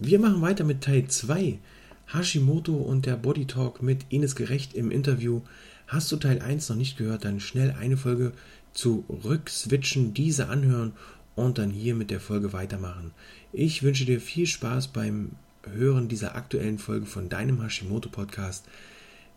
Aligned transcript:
Wir 0.00 0.20
machen 0.20 0.40
weiter 0.42 0.62
mit 0.62 0.82
Teil 0.82 1.08
2. 1.08 1.58
Hashimoto 2.06 2.72
und 2.72 3.04
der 3.04 3.16
Body 3.16 3.46
Talk 3.46 3.82
mit 3.82 4.06
Ines 4.10 4.36
Gerecht 4.36 4.74
im 4.74 4.92
Interview. 4.92 5.40
Hast 5.88 6.12
du 6.12 6.16
Teil 6.16 6.40
1 6.40 6.68
noch 6.68 6.76
nicht 6.76 6.96
gehört, 6.96 7.24
dann 7.24 7.40
schnell 7.40 7.74
eine 7.76 7.96
Folge 7.96 8.30
zurückswitchen, 8.74 10.14
diese 10.14 10.50
anhören 10.50 10.92
und 11.34 11.58
dann 11.58 11.70
hier 11.70 11.96
mit 11.96 12.12
der 12.12 12.20
Folge 12.20 12.52
weitermachen. 12.52 13.10
Ich 13.52 13.82
wünsche 13.82 14.04
dir 14.04 14.20
viel 14.20 14.46
Spaß 14.46 14.88
beim 14.88 15.32
Hören 15.68 16.06
dieser 16.06 16.36
aktuellen 16.36 16.78
Folge 16.78 17.06
von 17.06 17.28
deinem 17.28 17.60
Hashimoto 17.60 18.08
Podcast. 18.08 18.66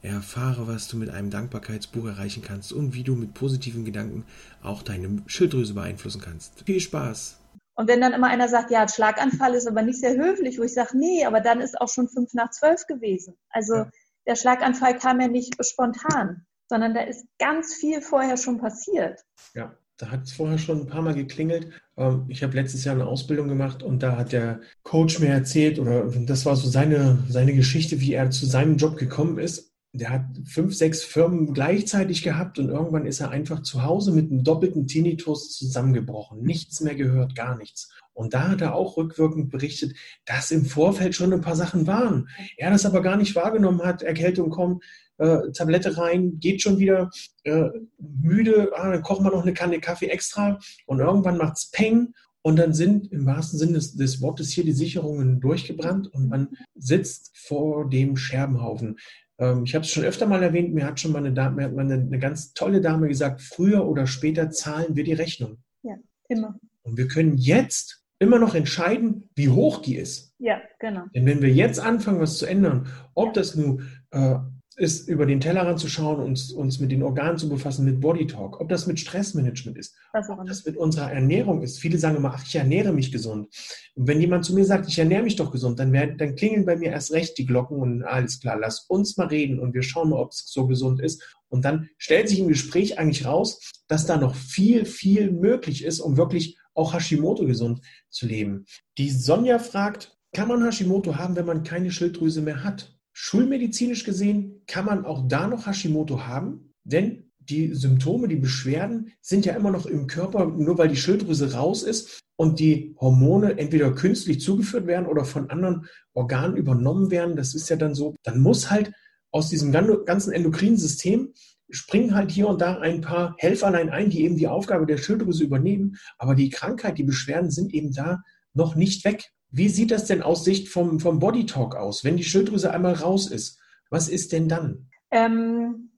Erfahre, 0.04 0.68
was 0.68 0.88
du 0.88 0.96
mit 0.96 1.10
einem 1.10 1.32
Dankbarkeitsbuch 1.32 2.06
erreichen 2.06 2.44
kannst 2.44 2.72
und 2.72 2.94
wie 2.94 3.04
du 3.04 3.16
mit 3.16 3.34
positiven 3.34 3.84
Gedanken 3.84 4.26
auch 4.62 4.84
deine 4.84 5.24
Schilddrüse 5.26 5.74
beeinflussen 5.74 6.22
kannst. 6.22 6.62
Viel 6.68 6.80
Spaß! 6.80 7.41
Und 7.76 7.88
wenn 7.88 8.02
dann 8.02 8.14
immer 8.14 8.28
einer 8.28 8.48
sagt, 8.48 8.72
ja, 8.72 8.88
Schlaganfall 8.88 9.54
ist 9.54 9.68
aber 9.68 9.82
nicht 9.82 10.00
sehr 10.00 10.16
höflich, 10.16 10.60
wo 10.60 10.64
ich 10.64 10.74
sage, 10.74 10.98
nee, 10.98 11.26
aber 11.26 11.40
dann 11.40 11.62
ist 11.62 11.80
auch 11.80 11.90
schon 11.90 12.10
fünf 12.10 12.34
nach 12.34 12.52
zwölf 12.52 12.86
gewesen. 12.86 13.36
Also 13.50 13.76
ja. 13.76 13.90
der 14.28 14.36
Schlaganfall 14.36 14.98
kam 14.98 15.22
ja 15.22 15.28
nicht 15.28 15.56
spontan, 15.66 16.46
sondern 16.70 16.94
da 16.94 17.02
ist 17.02 17.26
ganz 17.40 17.74
viel 17.74 18.02
vorher 18.02 18.38
schon 18.38 18.60
passiert. 18.60 19.24
Ja, 19.54 19.74
da 19.98 20.12
hat 20.12 20.24
es 20.24 20.34
vorher 20.34 20.58
schon 20.58 20.82
ein 20.82 20.88
paar 20.88 21.02
Mal 21.02 21.16
geklingelt. 21.16 21.72
Ähm, 21.96 22.26
ich 22.28 22.44
habe 22.44 22.56
letztes 22.56 22.84
Jahr 22.84 22.96
eine 22.96 23.06
Ausbildung 23.06 23.48
gemacht 23.48 23.84
und 23.84 24.04
da 24.04 24.18
hat 24.18 24.34
der 24.34 24.62
Coach 24.84 25.20
mir 25.20 25.30
erzählt, 25.30 25.80
oder 25.80 26.06
das 26.06 26.46
war 26.46 26.56
so 26.56 26.68
seine, 26.68 27.24
seine 27.30 27.54
Geschichte, 27.54 28.02
wie 28.02 28.14
er 28.14 28.32
zu 28.32 28.46
seinem 28.46 28.78
Job 28.78 28.98
gekommen 28.98 29.40
ist 29.40 29.71
der 29.94 30.10
hat 30.10 30.26
fünf, 30.46 30.74
sechs 30.74 31.04
Firmen 31.04 31.54
gleichzeitig 31.54 32.24
gehabt 32.24 32.60
und 32.60 32.70
irgendwann 32.70 33.06
ist 33.06 33.20
er 33.20 33.32
einfach 33.32 33.62
zu 33.62 33.84
Hause 33.84 34.12
mit 34.14 34.32
einem 34.32 34.44
doppelten 34.44 34.88
Tinnitus 34.88 35.54
zusammengebrochen. 35.58 36.42
Nichts 36.42 36.80
mehr 36.80 36.96
gehört, 36.96 37.36
gar 37.36 37.58
nichts. 37.58 37.92
Und 38.14 38.34
da 38.34 38.50
hat 38.50 38.62
er 38.62 38.76
auch 38.76 38.98
rückwirkend 38.98 39.50
berichtet, 39.50 39.96
dass 40.26 40.52
im 40.52 40.66
Vorfeld 40.66 41.16
schon 41.16 41.34
ein 41.34 41.42
paar 41.42 41.56
Sachen 41.56 41.88
waren. 41.88 42.30
Er 42.58 42.72
das 42.72 42.86
aber 42.86 43.02
gar 43.02 43.18
nicht 43.18 43.36
wahrgenommen 43.36 43.82
hat. 43.82 44.02
Erkältung 44.02 44.50
kommt, 44.50 44.84
äh, 45.18 45.52
Tablette 45.54 45.98
rein, 45.98 46.40
geht 46.40 46.62
schon 46.62 46.80
wieder 46.80 47.10
äh, 47.44 47.70
müde, 48.00 48.72
ah, 48.76 48.92
dann 48.92 49.02
kochen 49.02 49.26
wir 49.26 49.32
noch 49.32 49.44
eine 49.44 49.54
Kanne 49.54 49.80
Kaffee 49.80 50.08
extra 50.08 50.58
und 50.86 51.00
irgendwann 51.00 51.38
macht's 51.38 51.70
Peng 51.72 52.14
und 52.42 52.58
dann 52.58 52.74
sind 52.74 53.12
im 53.12 53.26
wahrsten 53.26 53.60
Sinne 53.60 53.74
des, 53.74 53.96
des, 53.96 54.22
Wortes 54.22 54.50
hier 54.50 54.64
die 54.64 54.72
Sicherungen 54.72 55.40
durchgebrannt 55.40 56.08
und 56.08 56.28
man 56.30 56.50
sitzt 56.76 57.32
vor 57.38 57.88
dem 57.88 58.18
Scherbenhaufen. 58.18 58.98
Ähm, 59.40 59.64
ich 59.66 59.76
habe 59.76 59.86
es 59.86 59.92
schon 59.92 60.04
öfter 60.04 60.28
mal 60.28 60.44
erwähnt, 60.44 60.74
mir 60.74 60.86
hat 60.86 61.00
schon 61.00 61.12
mal 61.12 61.20
eine, 61.20 61.34
Dame, 61.34 61.64
hat 61.64 61.78
eine, 61.78 61.94
eine 61.94 62.20
ganz 62.20 62.54
tolle 62.54 62.82
Dame 62.82 63.08
gesagt, 63.08 63.42
früher 63.42 63.88
oder 63.88 64.08
später 64.08 64.50
zahlen 64.52 64.96
wir 64.96 65.04
die 65.04 65.14
Rechnung. 65.14 65.58
Ja, 65.84 65.96
immer. 66.30 66.60
Und 66.84 66.98
wir 66.98 67.08
können 67.08 67.38
jetzt 67.38 68.04
immer 68.20 68.38
noch 68.38 68.54
entscheiden, 68.54 69.30
wie 69.36 69.50
hoch 69.50 69.82
die 69.82 69.96
ist. 69.96 70.36
Ja, 70.38 70.62
genau. 70.80 71.06
Denn 71.16 71.26
wenn 71.26 71.42
wir 71.42 71.50
jetzt 71.50 71.80
anfangen, 71.80 72.20
was 72.20 72.38
zu 72.38 72.46
ändern, 72.46 72.88
ob 73.16 73.34
das 73.34 73.56
nun 73.56 73.88
äh, 74.12 74.36
ist, 74.78 75.10
über 75.10 75.26
den 75.26 75.42
Tellerrand 75.42 75.80
zu 75.80 75.90
schauen, 75.90 76.22
uns, 76.22 76.52
uns 76.52 76.80
mit 76.80 76.92
den 76.92 77.04
Organen 77.04 77.38
zu 77.38 77.50
befassen, 77.50 77.84
mit 77.84 78.00
Body 78.00 78.26
Talk, 78.26 78.62
ob 78.62 78.70
das 78.70 78.88
mit 78.88 79.00
Stressmanagement 79.00 79.78
ist, 79.78 79.96
ob 80.14 80.46
das 80.48 80.66
mit 80.66 80.78
unserer 80.78 81.12
Ernährung 81.12 81.62
ist. 81.62 81.80
Viele 81.80 81.98
sagen 81.98 82.16
immer, 82.16 82.34
ach, 82.34 82.46
ich 82.46 82.56
ernähre 82.56 82.94
mich 82.94 83.12
gesund. 83.12 83.48
Und 83.96 84.08
wenn 84.08 84.22
jemand 84.22 84.46
zu 84.46 84.56
mir 84.56 84.64
sagt, 84.64 84.88
ich 84.88 84.98
ernähre 84.98 85.24
mich 85.24 85.36
doch 85.36 85.52
gesund, 85.52 85.78
dann, 85.80 85.92
werden, 85.92 86.18
dann 86.18 86.36
klingeln 86.36 86.66
bei 86.66 86.78
mir 86.78 86.92
erst 86.92 87.12
recht 87.12 87.38
die 87.38 87.46
Glocken 87.46 87.78
und 87.78 88.04
alles 88.04 88.40
klar, 88.40 88.58
lass 88.58 88.86
uns 88.88 89.18
mal 89.18 89.28
reden 89.28 89.60
und 89.60 89.74
wir 89.74 89.84
schauen 89.84 90.10
mal, 90.10 90.20
ob 90.20 90.32
es 90.32 90.46
so 90.48 90.68
gesund 90.68 91.02
ist. 91.02 91.22
Und 91.50 91.66
dann 91.66 91.90
stellt 91.98 92.30
sich 92.30 92.40
im 92.40 92.48
Gespräch 92.48 92.98
eigentlich 92.98 93.26
raus, 93.26 93.60
dass 93.90 94.06
da 94.06 94.16
noch 94.16 94.36
viel, 94.36 94.86
viel 94.86 95.32
möglich 95.32 95.84
ist, 95.84 96.00
um 96.00 96.16
wirklich 96.16 96.58
auch 96.74 96.94
Hashimoto 96.94 97.46
gesund 97.46 97.82
zu 98.10 98.26
leben. 98.26 98.66
Die 98.98 99.10
Sonja 99.10 99.60
fragt, 99.60 100.18
kann 100.34 100.48
man 100.48 100.64
Hashimoto 100.64 101.18
haben, 101.18 101.36
wenn 101.36 101.46
man 101.46 101.64
keine 101.64 101.92
Schilddrüse 101.92 102.42
mehr 102.42 102.64
hat? 102.64 102.98
Schulmedizinisch 103.14 104.04
gesehen 104.04 104.62
kann 104.68 104.86
man 104.86 105.06
auch 105.06 105.28
da 105.28 105.48
noch 105.48 105.68
Hashimoto 105.68 106.26
haben, 106.26 106.74
denn 106.84 107.32
die 107.40 107.74
Symptome, 107.74 108.28
die 108.28 108.36
Beschwerden 108.36 109.12
sind 109.22 109.46
ja 109.46 109.54
immer 109.56 109.72
noch 109.72 109.86
im 109.86 110.08
Körper, 110.08 110.46
nur 110.46 110.78
weil 110.78 110.90
die 110.90 110.96
Schilddrüse 110.96 111.54
raus 111.54 111.84
ist 111.84 112.20
und 112.36 112.60
die 112.60 112.96
Hormone 113.00 113.58
entweder 113.58 113.92
künstlich 113.94 114.42
zugeführt 114.42 114.88
werden 114.88 115.08
oder 115.08 115.26
von 115.26 115.50
anderen 115.50 115.88
Organen 116.14 116.56
übernommen 116.56 117.12
werden. 117.12 117.36
Das 117.36 117.54
ist 117.54 117.70
ja 117.70 117.76
dann 117.76 117.96
so. 117.96 118.16
Dann 118.24 118.40
muss 118.40 118.70
halt 118.70 118.92
aus 119.32 119.50
diesem 119.50 119.72
ganzen 119.72 120.34
endokrinen 120.34 120.78
System 120.78 121.34
springen 121.72 122.14
halt 122.14 122.32
hier 122.32 122.48
und 122.48 122.62
da 122.62 122.80
ein 122.80 123.02
paar 123.02 123.36
Helferlein 123.38 123.90
ein, 123.90 124.10
die 124.10 124.24
eben 124.24 124.36
die 124.36 124.48
Aufgabe 124.48 124.86
der 124.86 124.98
Schilddrüse 124.98 125.44
übernehmen. 125.44 125.98
Aber 126.18 126.36
die 126.36 126.50
Krankheit, 126.50 126.98
die 126.98 127.04
Beschwerden 127.04 127.50
sind 127.50 127.74
eben 127.74 127.94
da 127.94 128.22
noch 128.54 128.76
nicht 128.76 129.06
weg. 129.06 129.32
Wie 129.52 129.70
sieht 129.70 129.92
das 129.92 130.06
denn 130.06 130.22
aus 130.22 130.44
Sicht 130.44 130.70
vom, 130.70 131.00
vom 131.00 131.20
Body 131.20 131.46
Talk 131.46 131.76
aus, 131.76 132.04
wenn 132.04 132.18
die 132.18 132.24
Schilddrüse 132.24 132.72
einmal 132.72 132.94
raus 132.94 133.30
ist? 133.30 133.60
Was 133.90 134.08
ist 134.08 134.32
denn 134.32 134.48
dann? 134.48 134.90
Ähm, 135.12 135.92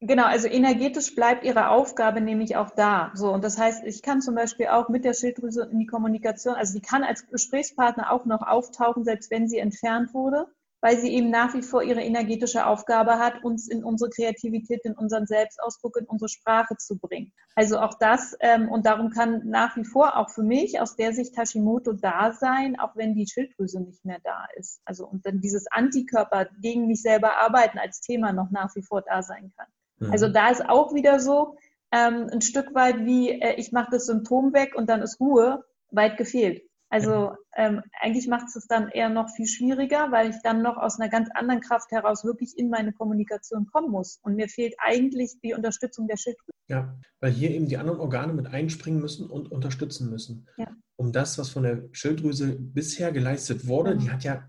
genau, 0.00 0.24
also 0.24 0.48
energetisch 0.48 1.14
bleibt 1.14 1.44
ihre 1.44 1.68
Aufgabe 1.70 2.20
nämlich 2.20 2.56
auch 2.56 2.70
da. 2.70 3.12
So, 3.14 3.32
und 3.32 3.44
das 3.44 3.56
heißt, 3.56 3.84
ich 3.84 4.02
kann 4.02 4.20
zum 4.20 4.34
Beispiel 4.34 4.66
auch 4.66 4.88
mit 4.88 5.04
der 5.04 5.14
Schilddrüse 5.14 5.68
in 5.70 5.78
die 5.78 5.86
Kommunikation, 5.86 6.54
also 6.54 6.74
die 6.74 6.84
kann 6.84 7.04
als 7.04 7.26
Gesprächspartner 7.28 8.12
auch 8.12 8.24
noch 8.26 8.42
auftauchen, 8.42 9.04
selbst 9.04 9.30
wenn 9.30 9.48
sie 9.48 9.58
entfernt 9.58 10.12
wurde 10.12 10.48
weil 10.80 10.98
sie 10.98 11.12
eben 11.12 11.30
nach 11.30 11.54
wie 11.54 11.62
vor 11.62 11.82
ihre 11.82 12.02
energetische 12.02 12.66
Aufgabe 12.66 13.18
hat, 13.18 13.42
uns 13.42 13.68
in 13.68 13.82
unsere 13.82 14.10
Kreativität, 14.10 14.84
in 14.84 14.94
unseren 14.94 15.26
Selbstausdruck, 15.26 15.96
in 15.96 16.06
unsere 16.06 16.28
Sprache 16.28 16.76
zu 16.76 16.98
bringen. 16.98 17.32
Also 17.54 17.78
auch 17.78 17.94
das, 17.98 18.36
ähm, 18.40 18.68
und 18.68 18.86
darum 18.86 19.10
kann 19.10 19.42
nach 19.44 19.76
wie 19.76 19.84
vor 19.84 20.16
auch 20.16 20.30
für 20.30 20.42
mich 20.42 20.80
aus 20.80 20.96
der 20.96 21.12
Sicht 21.12 21.36
Hashimoto 21.36 21.92
da 21.92 22.32
sein, 22.32 22.78
auch 22.78 22.94
wenn 22.94 23.14
die 23.14 23.26
Schilddrüse 23.26 23.80
nicht 23.80 24.04
mehr 24.04 24.20
da 24.22 24.46
ist. 24.56 24.80
Also 24.84 25.06
und 25.06 25.26
dann 25.26 25.40
dieses 25.40 25.66
Antikörper 25.70 26.48
gegen 26.60 26.86
mich 26.86 27.02
selber 27.02 27.38
arbeiten 27.38 27.78
als 27.78 28.00
Thema 28.00 28.32
noch 28.32 28.50
nach 28.50 28.74
wie 28.76 28.82
vor 28.82 29.02
da 29.02 29.22
sein 29.22 29.52
kann. 29.56 29.66
Mhm. 29.98 30.12
Also 30.12 30.28
da 30.28 30.50
ist 30.50 30.68
auch 30.68 30.94
wieder 30.94 31.18
so, 31.18 31.56
ähm, 31.90 32.28
ein 32.30 32.42
Stück 32.42 32.74
weit 32.74 33.04
wie, 33.04 33.30
äh, 33.30 33.54
ich 33.54 33.72
mache 33.72 33.88
das 33.90 34.06
Symptom 34.06 34.52
weg 34.52 34.74
und 34.76 34.88
dann 34.88 35.02
ist 35.02 35.20
Ruhe, 35.20 35.64
weit 35.90 36.18
gefehlt. 36.18 36.67
Also 36.90 37.32
ähm, 37.56 37.82
eigentlich 38.00 38.28
macht 38.28 38.46
es 38.54 38.66
dann 38.66 38.88
eher 38.88 39.10
noch 39.10 39.28
viel 39.30 39.46
schwieriger, 39.46 40.10
weil 40.10 40.30
ich 40.30 40.36
dann 40.42 40.62
noch 40.62 40.76
aus 40.78 40.98
einer 40.98 41.10
ganz 41.10 41.28
anderen 41.34 41.60
Kraft 41.60 41.90
heraus 41.90 42.24
wirklich 42.24 42.56
in 42.56 42.70
meine 42.70 42.92
Kommunikation 42.92 43.66
kommen 43.66 43.90
muss. 43.90 44.18
Und 44.22 44.36
mir 44.36 44.48
fehlt 44.48 44.74
eigentlich 44.78 45.38
die 45.42 45.52
Unterstützung 45.52 46.06
der 46.08 46.16
Schilddrüse. 46.16 46.52
Ja, 46.68 46.98
weil 47.20 47.32
hier 47.32 47.50
eben 47.50 47.68
die 47.68 47.76
anderen 47.76 48.00
Organe 48.00 48.32
mit 48.32 48.46
einspringen 48.46 49.00
müssen 49.00 49.28
und 49.28 49.52
unterstützen 49.52 50.10
müssen. 50.10 50.48
Ja. 50.56 50.68
Um 50.96 51.12
das, 51.12 51.38
was 51.38 51.50
von 51.50 51.62
der 51.62 51.88
Schilddrüse 51.92 52.56
bisher 52.58 53.12
geleistet 53.12 53.66
wurde, 53.66 53.94
mhm. 53.94 53.98
die 54.00 54.10
hat 54.10 54.24
ja 54.24 54.48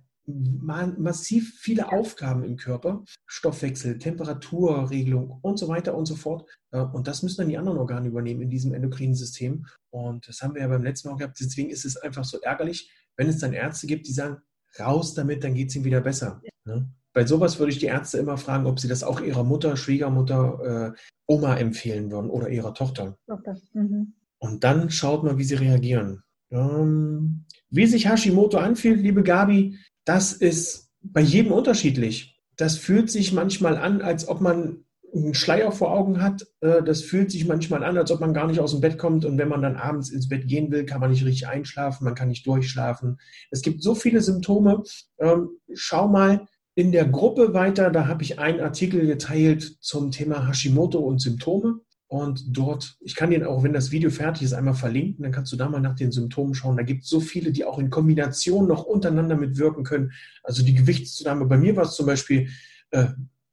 massiv 0.98 1.60
viele 1.60 1.92
Aufgaben 1.92 2.44
im 2.44 2.58
Körper, 2.58 3.04
Stoffwechsel, 3.26 3.98
Temperaturregelung 3.98 5.40
und 5.42 5.58
so 5.58 5.68
weiter 5.68 5.96
und 5.96 6.06
so 6.06 6.16
fort. 6.16 6.50
Äh, 6.72 6.82
und 6.82 7.08
das 7.08 7.24
müssen 7.24 7.38
dann 7.42 7.50
die 7.50 7.58
anderen 7.58 7.80
Organe 7.80 8.08
übernehmen 8.08 8.42
in 8.42 8.50
diesem 8.50 8.74
endokrinen 8.74 9.16
System. 9.16 9.66
Und 9.90 10.28
das 10.28 10.42
haben 10.42 10.56
wir 10.56 10.62
ja 10.62 10.68
beim 10.68 10.84
letzten 10.84 11.10
Mal 11.10 11.18
gehabt. 11.18 11.40
Deswegen 11.40 11.70
ist 11.70 11.86
es 11.86 11.98
einfach 11.98 12.24
so 12.24 12.40
ärgerlich, 12.42 12.92
wenn 13.18 13.28
es 13.28 13.40
dann 13.40 13.54
Ärzte 13.54 13.88
gibt, 13.88 14.08
die 14.08 14.14
sagen, 14.14 14.38
raus 14.80 15.14
damit, 15.14 15.44
dann 15.44 15.56
geht 15.56 15.70
es 15.70 15.76
ihm 15.76 15.84
wieder 15.84 16.02
besser. 16.02 16.42
Ja. 16.66 16.86
Bei 17.14 17.26
sowas 17.26 17.58
würde 17.58 17.72
ich 17.72 17.80
die 17.80 17.88
Ärzte 17.88 18.20
immer 18.20 18.38
fragen, 18.38 18.68
ob 18.68 18.80
sie 18.80 18.88
das 18.88 19.04
auch 19.04 19.20
ihrer 19.22 19.44
Mutter, 19.44 19.76
Schwiegermutter, 19.76 20.94
äh, 20.96 21.00
Oma 21.28 21.58
empfehlen 21.58 22.12
würden 22.12 22.30
oder 22.30 22.50
ihrer 22.50 22.74
Tochter. 22.74 23.18
Tochter. 23.28 23.58
Mhm. 23.74 24.14
Und 24.40 24.64
dann 24.64 24.90
schaut 24.90 25.24
mal, 25.24 25.38
wie 25.38 25.44
sie 25.44 25.56
reagieren. 25.56 26.24
Ähm, 26.52 27.46
wie 27.70 27.86
sich 27.86 28.08
Hashimoto 28.08 28.58
anfühlt, 28.58 29.02
liebe 29.02 29.22
Gabi, 29.22 29.78
das 30.06 30.34
ist 30.34 30.90
bei 31.02 31.22
jedem 31.22 31.52
unterschiedlich. 31.52 32.40
Das 32.56 32.78
fühlt 32.78 33.10
sich 33.10 33.32
manchmal 33.32 33.78
an, 33.78 34.02
als 34.02 34.28
ob 34.28 34.42
man 34.42 34.84
einen 35.14 35.34
Schleier 35.34 35.72
vor 35.72 35.92
Augen 35.92 36.22
hat. 36.22 36.46
Äh, 36.62 36.84
das 36.84 37.02
fühlt 37.02 37.32
sich 37.32 37.48
manchmal 37.48 37.84
an, 37.84 37.98
als 37.98 38.12
ob 38.12 38.20
man 38.20 38.34
gar 38.34 38.48
nicht 38.48 38.60
aus 38.60 38.72
dem 38.72 38.82
Bett 38.82 38.98
kommt. 38.98 39.26
Und 39.26 39.38
wenn 39.38 39.48
man 39.50 39.62
dann 39.62 39.76
abends 39.76 40.10
ins 40.10 40.28
Bett 40.28 40.48
gehen 40.48 40.72
will, 40.72 40.86
kann 40.86 41.00
man 41.00 41.12
nicht 41.12 41.26
richtig 41.26 41.48
einschlafen, 41.48 42.06
man 42.06 42.16
kann 42.16 42.28
nicht 42.28 42.46
durchschlafen. 42.46 43.20
Es 43.50 43.62
gibt 43.62 43.82
so 43.82 43.96
viele 43.96 44.22
Symptome. 44.22 44.84
Ähm, 45.20 45.50
schau 45.74 46.08
mal 46.08 46.48
in 46.76 46.92
der 46.92 47.06
Gruppe 47.06 47.54
weiter. 47.54 47.90
Da 47.90 48.08
habe 48.08 48.24
ich 48.24 48.40
einen 48.40 48.60
Artikel 48.60 49.06
geteilt 49.06 49.78
zum 49.82 50.12
Thema 50.12 50.48
Hashimoto 50.48 51.00
und 51.00 51.20
Symptome. 51.20 51.82
Und 52.10 52.58
dort, 52.58 52.98
ich 53.02 53.14
kann 53.14 53.30
dir 53.30 53.48
auch, 53.48 53.64
wenn 53.64 53.72
das 53.72 53.92
Video 53.92 54.10
fertig 54.10 54.42
ist, 54.42 54.54
einmal 54.54 54.74
verlinken, 54.74 55.22
dann 55.22 55.32
kannst 55.32 55.52
du 55.52 55.56
da 55.56 55.70
mal 55.70 55.80
nach 55.80 55.94
den 55.94 56.12
Symptomen 56.12 56.56
schauen. 56.56 56.76
Da 56.76 56.82
gibt 56.82 57.04
es 57.04 57.10
so 57.10 57.20
viele, 57.20 57.52
die 57.52 57.66
auch 57.66 57.78
in 57.78 57.92
Kombination 57.92 58.68
noch 58.68 58.84
untereinander 58.84 59.38
mitwirken 59.38 59.84
können. 59.84 60.12
Also 60.42 60.64
die 60.64 60.74
Gewichtszunahme, 60.74 61.46
bei 61.46 61.58
mir 61.58 61.76
war 61.76 61.84
es 61.84 61.94
zum 61.94 62.08
Beispiel 62.08 62.50
äh, 62.90 63.10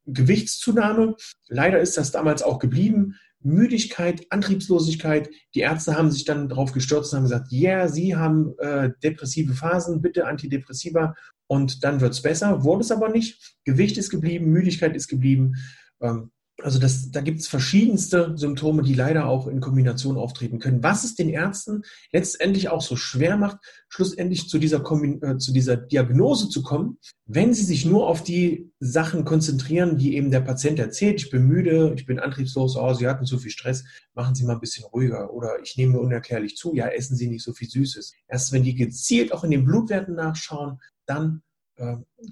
Gewichtszunahme. 0.07 1.15
Leider 1.49 1.79
ist 1.79 1.97
das 1.97 2.11
damals 2.11 2.41
auch 2.41 2.57
geblieben. 2.57 3.13
Müdigkeit, 3.41 4.25
Antriebslosigkeit. 4.31 5.29
Die 5.53 5.59
Ärzte 5.59 5.95
haben 5.95 6.11
sich 6.11 6.25
dann 6.25 6.49
darauf 6.49 6.71
gestürzt 6.71 7.13
und 7.13 7.17
haben 7.17 7.25
gesagt, 7.25 7.51
ja, 7.51 7.77
yeah, 7.77 7.87
Sie 7.87 8.15
haben 8.15 8.57
äh, 8.57 8.89
depressive 9.03 9.53
Phasen, 9.53 10.01
bitte 10.01 10.25
Antidepressiva 10.25 11.13
und 11.45 11.83
dann 11.83 12.01
wird 12.01 12.13
es 12.13 12.23
besser. 12.23 12.63
Wurde 12.63 12.81
es 12.81 12.91
aber 12.91 13.09
nicht. 13.09 13.55
Gewicht 13.65 13.99
ist 13.99 14.09
geblieben, 14.09 14.51
Müdigkeit 14.51 14.95
ist 14.95 15.09
geblieben. 15.09 15.57
Ähm, 16.01 16.31
Also 16.63 16.79
das, 16.79 17.11
da 17.11 17.21
gibt 17.21 17.39
es 17.39 17.47
verschiedenste 17.47 18.33
Symptome, 18.35 18.81
die 18.81 18.95
leider 18.95 19.27
auch 19.27 19.45
in 19.45 19.59
Kombination 19.59 20.17
auftreten 20.17 20.57
können. 20.57 20.81
Was 20.81 21.03
es 21.03 21.13
den 21.13 21.29
Ärzten 21.29 21.83
letztendlich 22.11 22.69
auch 22.69 22.81
so 22.81 22.95
schwer 22.95 23.37
macht, 23.37 23.57
schlussendlich 23.89 24.49
zu 24.49 24.57
dieser, 24.57 24.79
äh, 24.79 25.37
zu 25.37 25.53
dieser 25.53 25.77
Diagnose 25.77 26.49
zu 26.49 26.63
kommen, 26.63 26.97
wenn 27.25 27.53
sie 27.53 27.63
sich 27.63 27.85
nur 27.85 28.07
auf 28.07 28.23
die 28.23 28.71
Sachen 28.79 29.23
konzentrieren, 29.23 29.97
die 29.97 30.15
eben 30.15 30.31
der 30.31 30.41
Patient 30.41 30.79
erzählt. 30.79 31.21
Ich 31.21 31.29
bin 31.29 31.45
müde, 31.45 31.93
ich 31.95 32.07
bin 32.07 32.19
antriebslos, 32.19 32.75
oh, 32.75 32.93
Sie 32.93 33.07
hatten 33.07 33.25
zu 33.25 33.37
viel 33.37 33.51
Stress, 33.51 33.83
machen 34.15 34.33
Sie 34.33 34.43
mal 34.43 34.53
ein 34.53 34.59
bisschen 34.59 34.85
ruhiger. 34.85 35.31
Oder 35.31 35.61
ich 35.61 35.77
nehme 35.77 35.99
unerklärlich 35.99 36.57
zu, 36.57 36.73
ja, 36.73 36.87
essen 36.87 37.15
Sie 37.15 37.27
nicht 37.27 37.43
so 37.43 37.53
viel 37.53 37.69
Süßes. 37.69 38.13
Erst 38.27 38.51
wenn 38.51 38.63
die 38.63 38.73
gezielt 38.73 39.31
auch 39.31 39.43
in 39.43 39.51
den 39.51 39.65
Blutwerten 39.65 40.15
nachschauen, 40.15 40.79
dann 41.05 41.43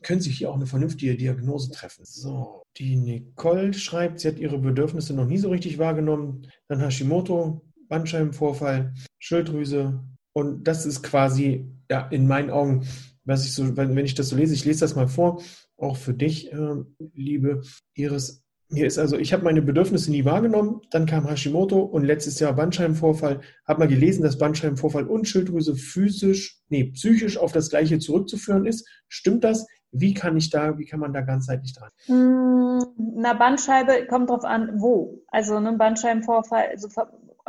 können 0.01 0.21
Sie 0.21 0.31
hier 0.31 0.49
auch 0.49 0.55
eine 0.55 0.65
vernünftige 0.65 1.15
Diagnose 1.15 1.71
treffen. 1.71 2.03
So, 2.05 2.63
die 2.77 2.95
Nicole 2.95 3.73
schreibt, 3.73 4.19
sie 4.19 4.27
hat 4.27 4.39
ihre 4.39 4.57
Bedürfnisse 4.57 5.13
noch 5.13 5.27
nie 5.27 5.37
so 5.37 5.49
richtig 5.49 5.77
wahrgenommen. 5.77 6.47
Dann 6.67 6.81
Hashimoto, 6.81 7.61
Bandscheibenvorfall, 7.87 8.93
Schilddrüse. 9.19 10.03
Und 10.33 10.63
das 10.63 10.85
ist 10.85 11.03
quasi, 11.03 11.65
ja, 11.89 12.07
in 12.07 12.27
meinen 12.27 12.49
Augen, 12.49 12.87
was 13.23 13.45
ich 13.45 13.53
so, 13.53 13.77
wenn 13.77 13.97
ich 13.97 14.15
das 14.15 14.29
so 14.29 14.35
lese, 14.35 14.53
ich 14.53 14.65
lese 14.65 14.81
das 14.81 14.95
mal 14.95 15.07
vor, 15.07 15.41
auch 15.77 15.97
für 15.97 16.13
dich, 16.13 16.51
äh, 16.51 16.75
liebe 17.13 17.61
Iris, 17.93 18.44
hier 18.69 18.87
ist 18.87 18.97
also, 18.97 19.17
ich 19.17 19.31
habe 19.31 19.43
meine 19.43 19.61
Bedürfnisse 19.61 20.09
nie 20.09 20.25
wahrgenommen, 20.25 20.81
dann 20.89 21.05
kam 21.05 21.27
Hashimoto 21.27 21.79
und 21.81 22.03
letztes 22.03 22.39
Jahr 22.39 22.53
Bandscheibenvorfall. 22.53 23.41
Habe 23.67 23.79
mal 23.79 23.87
gelesen, 23.87 24.23
dass 24.23 24.39
Bandscheibenvorfall 24.39 25.07
und 25.07 25.27
Schilddrüse 25.27 25.75
physisch, 25.75 26.61
nee, 26.69 26.85
psychisch 26.85 27.37
auf 27.37 27.51
das 27.51 27.69
Gleiche 27.69 27.99
zurückzuführen 27.99 28.65
ist. 28.65 28.87
Stimmt 29.07 29.43
das? 29.43 29.67
Wie 29.91 30.13
kann 30.13 30.35
ich 30.35 30.49
da, 30.49 30.77
wie 30.77 30.85
kann 30.85 30.99
man 30.99 31.13
da 31.13 31.21
ganzheitlich 31.21 31.73
dran? 31.73 31.89
Hm, 32.05 32.83
na, 32.97 33.33
Bandscheibe 33.33 34.07
kommt 34.07 34.29
drauf 34.29 34.43
an, 34.43 34.81
wo. 34.81 35.23
Also 35.27 35.55
ein 35.55 35.63
ne, 35.63 35.73
Bandscheibenvorfall, 35.73 36.69
also 36.71 36.89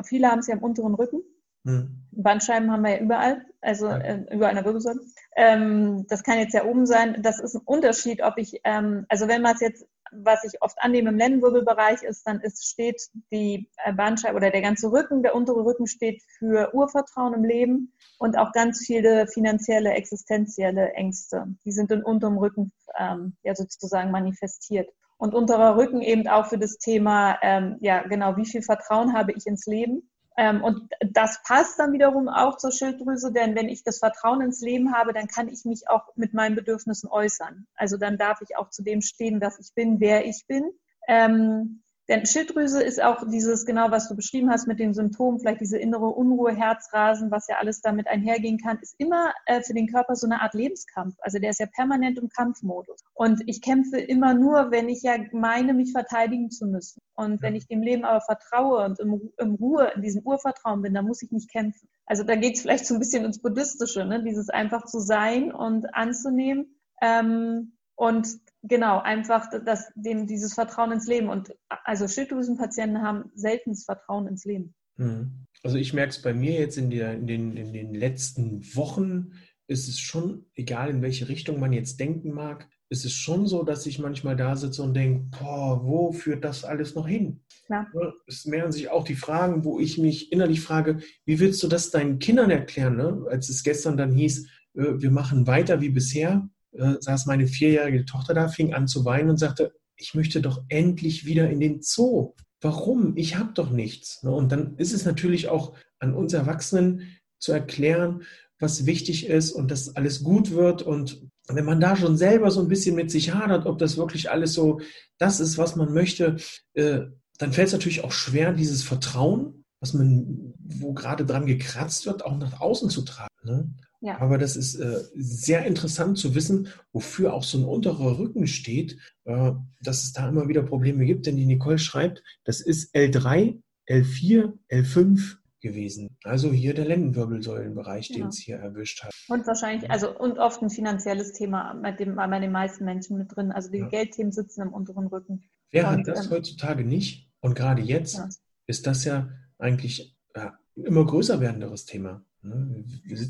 viele 0.04 0.28
haben 0.28 0.40
es 0.40 0.46
ja 0.46 0.54
im 0.54 0.62
unteren 0.62 0.94
Rücken. 0.94 1.22
Hm. 1.64 2.02
Bandscheiben 2.12 2.70
haben 2.70 2.82
wir 2.82 2.96
ja 2.96 3.00
überall, 3.00 3.42
also 3.60 3.88
ja. 3.88 3.98
äh, 3.98 4.26
überall 4.32 4.50
in 4.50 4.56
der 4.56 4.64
Wirbelsäule. 4.64 5.00
Ähm, 5.36 6.06
das 6.08 6.22
kann 6.22 6.38
jetzt 6.38 6.54
ja 6.54 6.64
oben 6.64 6.86
sein. 6.86 7.22
Das 7.22 7.40
ist 7.40 7.54
ein 7.54 7.62
Unterschied, 7.64 8.22
ob 8.22 8.38
ich, 8.38 8.60
ähm, 8.64 9.06
also 9.08 9.28
wenn 9.28 9.42
man 9.42 9.54
es 9.54 9.60
jetzt 9.60 9.86
was 10.12 10.44
ich 10.44 10.62
oft 10.62 10.76
annehme 10.80 11.10
im 11.10 11.18
Lendenwirbelbereich 11.18 12.02
ist, 12.02 12.26
dann 12.26 12.40
ist, 12.40 12.66
steht 12.66 13.02
die 13.32 13.68
äh, 13.84 13.92
Bandscheibe 13.92 14.36
oder 14.36 14.50
der 14.50 14.62
ganze 14.62 14.90
Rücken, 14.90 15.22
der 15.22 15.34
untere 15.34 15.64
Rücken 15.64 15.86
steht 15.86 16.22
für 16.38 16.74
Urvertrauen 16.74 17.34
im 17.34 17.44
Leben 17.44 17.92
und 18.18 18.38
auch 18.38 18.52
ganz 18.52 18.84
viele 18.84 19.26
finanzielle, 19.26 19.92
existenzielle 19.92 20.92
Ängste. 20.92 21.46
Die 21.64 21.72
sind 21.72 21.90
in 21.90 22.02
unterem 22.02 22.38
Rücken 22.38 22.72
ähm, 22.98 23.36
ja 23.42 23.54
sozusagen 23.54 24.10
manifestiert. 24.10 24.88
Und 25.18 25.34
unterer 25.34 25.76
Rücken 25.76 26.02
eben 26.02 26.28
auch 26.28 26.46
für 26.46 26.58
das 26.58 26.76
Thema, 26.76 27.38
ähm, 27.42 27.76
ja 27.80 28.02
genau, 28.02 28.36
wie 28.36 28.46
viel 28.46 28.62
Vertrauen 28.62 29.14
habe 29.14 29.32
ich 29.32 29.46
ins 29.46 29.66
Leben 29.66 30.10
ähm, 30.36 30.62
und 30.62 30.90
das 31.00 31.42
passt 31.44 31.78
dann 31.78 31.92
wiederum 31.92 32.28
auch 32.28 32.58
zur 32.58 32.70
Schilddrüse, 32.70 33.32
denn 33.32 33.54
wenn 33.54 33.68
ich 33.68 33.84
das 33.84 33.98
Vertrauen 33.98 34.42
ins 34.42 34.60
Leben 34.60 34.94
habe, 34.94 35.12
dann 35.12 35.28
kann 35.28 35.48
ich 35.48 35.64
mich 35.64 35.88
auch 35.88 36.14
mit 36.14 36.34
meinen 36.34 36.56
Bedürfnissen 36.56 37.08
äußern. 37.08 37.66
Also 37.74 37.96
dann 37.96 38.18
darf 38.18 38.42
ich 38.42 38.56
auch 38.56 38.70
zu 38.70 38.82
dem 38.82 39.00
stehen, 39.00 39.40
dass 39.40 39.58
ich 39.58 39.74
bin, 39.74 39.98
wer 40.00 40.26
ich 40.26 40.44
bin. 40.46 40.70
Ähm, 41.08 41.82
denn 42.08 42.24
Schilddrüse 42.24 42.82
ist 42.82 43.02
auch 43.02 43.26
dieses, 43.28 43.66
genau 43.66 43.90
was 43.90 44.08
du 44.08 44.14
beschrieben 44.14 44.50
hast 44.50 44.68
mit 44.68 44.78
den 44.78 44.94
Symptomen, 44.94 45.40
vielleicht 45.40 45.60
diese 45.60 45.78
innere 45.78 46.06
Unruhe, 46.06 46.54
Herzrasen, 46.54 47.32
was 47.32 47.48
ja 47.48 47.56
alles 47.56 47.80
damit 47.80 48.06
einhergehen 48.06 48.58
kann, 48.58 48.78
ist 48.80 48.94
immer 48.98 49.32
äh, 49.46 49.60
für 49.60 49.74
den 49.74 49.88
Körper 49.88 50.14
so 50.14 50.26
eine 50.26 50.40
Art 50.40 50.54
Lebenskampf. 50.54 51.16
Also 51.20 51.40
der 51.40 51.50
ist 51.50 51.58
ja 51.58 51.66
permanent 51.66 52.18
im 52.18 52.28
Kampfmodus. 52.28 53.00
Und 53.14 53.42
ich 53.46 53.60
kämpfe 53.60 53.98
immer 53.98 54.34
nur, 54.34 54.70
wenn 54.70 54.88
ich 54.88 55.02
ja 55.02 55.16
meine, 55.32 55.74
mich 55.74 55.90
verteidigen 55.90 56.50
zu 56.50 56.66
müssen. 56.66 57.00
Und 57.14 57.42
wenn 57.42 57.56
ich 57.56 57.66
dem 57.66 57.82
Leben 57.82 58.04
aber 58.04 58.20
vertraue 58.20 58.84
und 58.84 59.00
im, 59.00 59.32
im 59.38 59.54
Ruhe, 59.56 59.90
in 59.96 60.02
diesem 60.02 60.22
Urvertrauen 60.22 60.82
bin, 60.82 60.94
dann 60.94 61.06
muss 61.06 61.22
ich 61.22 61.32
nicht 61.32 61.50
kämpfen. 61.50 61.88
Also 62.06 62.22
da 62.22 62.36
geht 62.36 62.54
es 62.54 62.62
vielleicht 62.62 62.86
so 62.86 62.94
ein 62.94 63.00
bisschen 63.00 63.24
ins 63.24 63.42
Buddhistische, 63.42 64.04
ne? 64.04 64.22
dieses 64.22 64.48
einfach 64.48 64.84
zu 64.84 65.00
sein 65.00 65.52
und 65.52 65.92
anzunehmen. 65.92 66.76
Ähm, 67.02 67.72
und 67.96 68.28
genau, 68.68 69.00
einfach 69.00 69.48
das, 69.64 69.90
dem, 69.94 70.26
dieses 70.26 70.54
Vertrauen 70.54 70.92
ins 70.92 71.06
Leben. 71.06 71.28
Und 71.28 71.54
also 71.84 72.08
Schilddrüsenpatienten 72.08 73.02
haben 73.02 73.30
selten 73.34 73.70
das 73.70 73.84
Vertrauen 73.84 74.26
ins 74.26 74.44
Leben. 74.44 74.74
Mhm. 74.96 75.46
Also 75.62 75.78
ich 75.78 75.92
merke 75.92 76.10
es 76.10 76.22
bei 76.22 76.34
mir 76.34 76.52
jetzt 76.52 76.78
in, 76.78 76.90
der, 76.90 77.14
in, 77.14 77.26
den, 77.26 77.56
in 77.56 77.72
den 77.72 77.94
letzten 77.94 78.62
Wochen, 78.74 79.32
ist 79.68 79.88
es 79.88 79.98
schon, 79.98 80.46
egal 80.54 80.90
in 80.90 81.02
welche 81.02 81.28
Richtung 81.28 81.58
man 81.58 81.72
jetzt 81.72 81.98
denken 81.98 82.32
mag, 82.32 82.68
ist 82.88 83.04
es 83.04 83.12
schon 83.12 83.46
so, 83.46 83.64
dass 83.64 83.84
ich 83.86 83.98
manchmal 83.98 84.36
da 84.36 84.54
sitze 84.54 84.82
und 84.82 84.94
denke, 84.94 85.26
boah, 85.38 85.84
wo 85.84 86.12
führt 86.12 86.44
das 86.44 86.64
alles 86.64 86.94
noch 86.94 87.08
hin? 87.08 87.40
Ja. 87.68 87.86
Es 88.28 88.46
mehren 88.46 88.70
sich 88.70 88.90
auch 88.90 89.04
die 89.04 89.16
Fragen, 89.16 89.64
wo 89.64 89.80
ich 89.80 89.98
mich 89.98 90.30
innerlich 90.30 90.60
frage, 90.60 91.00
wie 91.24 91.40
willst 91.40 91.62
du 91.64 91.68
das 91.68 91.90
deinen 91.90 92.20
Kindern 92.20 92.50
erklären? 92.50 92.96
Ne? 92.96 93.26
Als 93.28 93.48
es 93.48 93.64
gestern 93.64 93.96
dann 93.96 94.12
hieß, 94.12 94.46
äh, 94.74 94.84
wir 94.98 95.10
machen 95.10 95.48
weiter 95.48 95.80
wie 95.80 95.88
bisher, 95.88 96.48
äh, 96.78 96.96
saß 97.00 97.26
meine 97.26 97.46
vierjährige 97.46 98.05
Tochter 98.05 98.34
da, 98.34 98.49
fing 98.49 98.75
an 98.75 98.88
zu 98.88 99.05
weinen 99.05 99.31
und 99.31 99.38
sagte, 99.38 99.73
ich 99.96 100.14
möchte 100.14 100.40
doch 100.40 100.62
endlich 100.69 101.25
wieder 101.25 101.49
in 101.50 101.61
den 101.61 101.81
Zoo. 101.82 102.34
Warum? 102.61 103.17
Ich 103.17 103.37
habe 103.37 103.52
doch 103.55 103.70
nichts. 103.70 104.23
Ne? 104.23 104.31
Und 104.31 104.52
dann 104.52 104.76
ist 104.76 104.93
es 104.93 105.05
natürlich 105.05 105.49
auch 105.49 105.75
an 105.99 106.14
uns 106.14 106.32
Erwachsenen 106.32 107.17
zu 107.38 107.52
erklären, 107.52 108.23
was 108.58 108.87
wichtig 108.87 109.26
ist 109.26 109.52
und 109.52 109.70
dass 109.70 109.96
alles 109.96 110.23
gut 110.23 110.52
wird. 110.52 110.82
Und 110.82 111.23
wenn 111.49 111.64
man 111.64 111.81
da 111.81 111.96
schon 111.96 112.17
selber 112.17 112.50
so 112.50 112.61
ein 112.61 112.69
bisschen 112.69 112.96
mit 112.96 113.11
sich 113.11 113.34
hadert, 113.34 113.67
ob 113.67 113.78
das 113.78 113.96
wirklich 113.96 114.31
alles 114.31 114.52
so 114.52 114.81
das 115.19 115.40
ist, 115.40 115.58
was 115.58 115.76
man 115.76 115.93
möchte, 115.93 116.37
äh, 116.75 117.00
dann 117.38 117.52
fällt 117.52 117.69
es 117.69 117.73
natürlich 117.73 118.02
auch 118.02 118.12
schwer, 118.12 118.52
dieses 118.52 118.82
Vertrauen, 118.82 119.64
was 119.81 119.93
man, 119.93 120.55
wo 120.58 120.94
gerade 120.94 121.26
dran 121.26 121.46
gekratzt 121.46 122.06
wird, 122.06 122.25
auch 122.25 122.37
nach 122.38 122.61
außen 122.61 122.88
zu 122.88 123.02
tragen. 123.02 123.34
Ne? 123.44 123.70
Ja. 124.06 124.20
Aber 124.20 124.38
das 124.38 124.54
ist 124.54 124.76
äh, 124.76 125.00
sehr 125.16 125.66
interessant 125.66 126.16
zu 126.16 126.36
wissen, 126.36 126.68
wofür 126.92 127.34
auch 127.34 127.42
so 127.42 127.58
ein 127.58 127.64
unterer 127.64 128.20
Rücken 128.20 128.46
steht, 128.46 128.96
äh, 129.24 129.50
dass 129.82 130.04
es 130.04 130.12
da 130.12 130.28
immer 130.28 130.46
wieder 130.46 130.62
Probleme 130.62 131.04
gibt. 131.04 131.26
Denn 131.26 131.36
die 131.36 131.44
Nicole 131.44 131.78
schreibt, 131.78 132.22
das 132.44 132.60
ist 132.60 132.94
L3, 132.94 133.60
L4, 133.88 134.52
L5 134.70 135.38
gewesen. 135.60 136.16
Also 136.22 136.52
hier 136.52 136.72
der 136.72 136.84
Lendenwirbelsäulenbereich, 136.84 138.06
genau. 138.06 138.20
den 138.20 138.28
es 138.28 138.38
hier 138.38 138.58
erwischt 138.58 139.02
hat. 139.02 139.12
Und 139.26 139.44
wahrscheinlich, 139.44 139.90
also 139.90 140.16
und 140.16 140.38
oft 140.38 140.62
ein 140.62 140.70
finanzielles 140.70 141.32
Thema 141.32 141.74
bei, 141.82 141.90
dem, 141.90 142.14
bei 142.14 142.38
den 142.38 142.52
meisten 142.52 142.84
Menschen 142.84 143.18
mit 143.18 143.34
drin. 143.34 143.50
Also 143.50 143.72
die 143.72 143.78
ja. 143.78 143.88
Geldthemen 143.88 144.30
sitzen 144.30 144.62
im 144.62 144.72
unteren 144.72 145.08
Rücken. 145.08 145.50
Wer 145.72 145.88
und, 145.88 145.98
hat 145.98 146.06
das 146.06 146.26
ähm, 146.26 146.30
heutzutage 146.30 146.84
nicht? 146.84 147.28
Und 147.40 147.56
gerade 147.56 147.82
jetzt 147.82 148.18
ja. 148.18 148.28
ist 148.68 148.86
das 148.86 149.04
ja 149.04 149.30
eigentlich 149.58 150.16
ja, 150.36 150.56
ein 150.76 150.84
immer 150.84 151.04
größer 151.04 151.40
werdenderes 151.40 151.86
Thema. 151.86 152.24
Ne? 152.46 152.84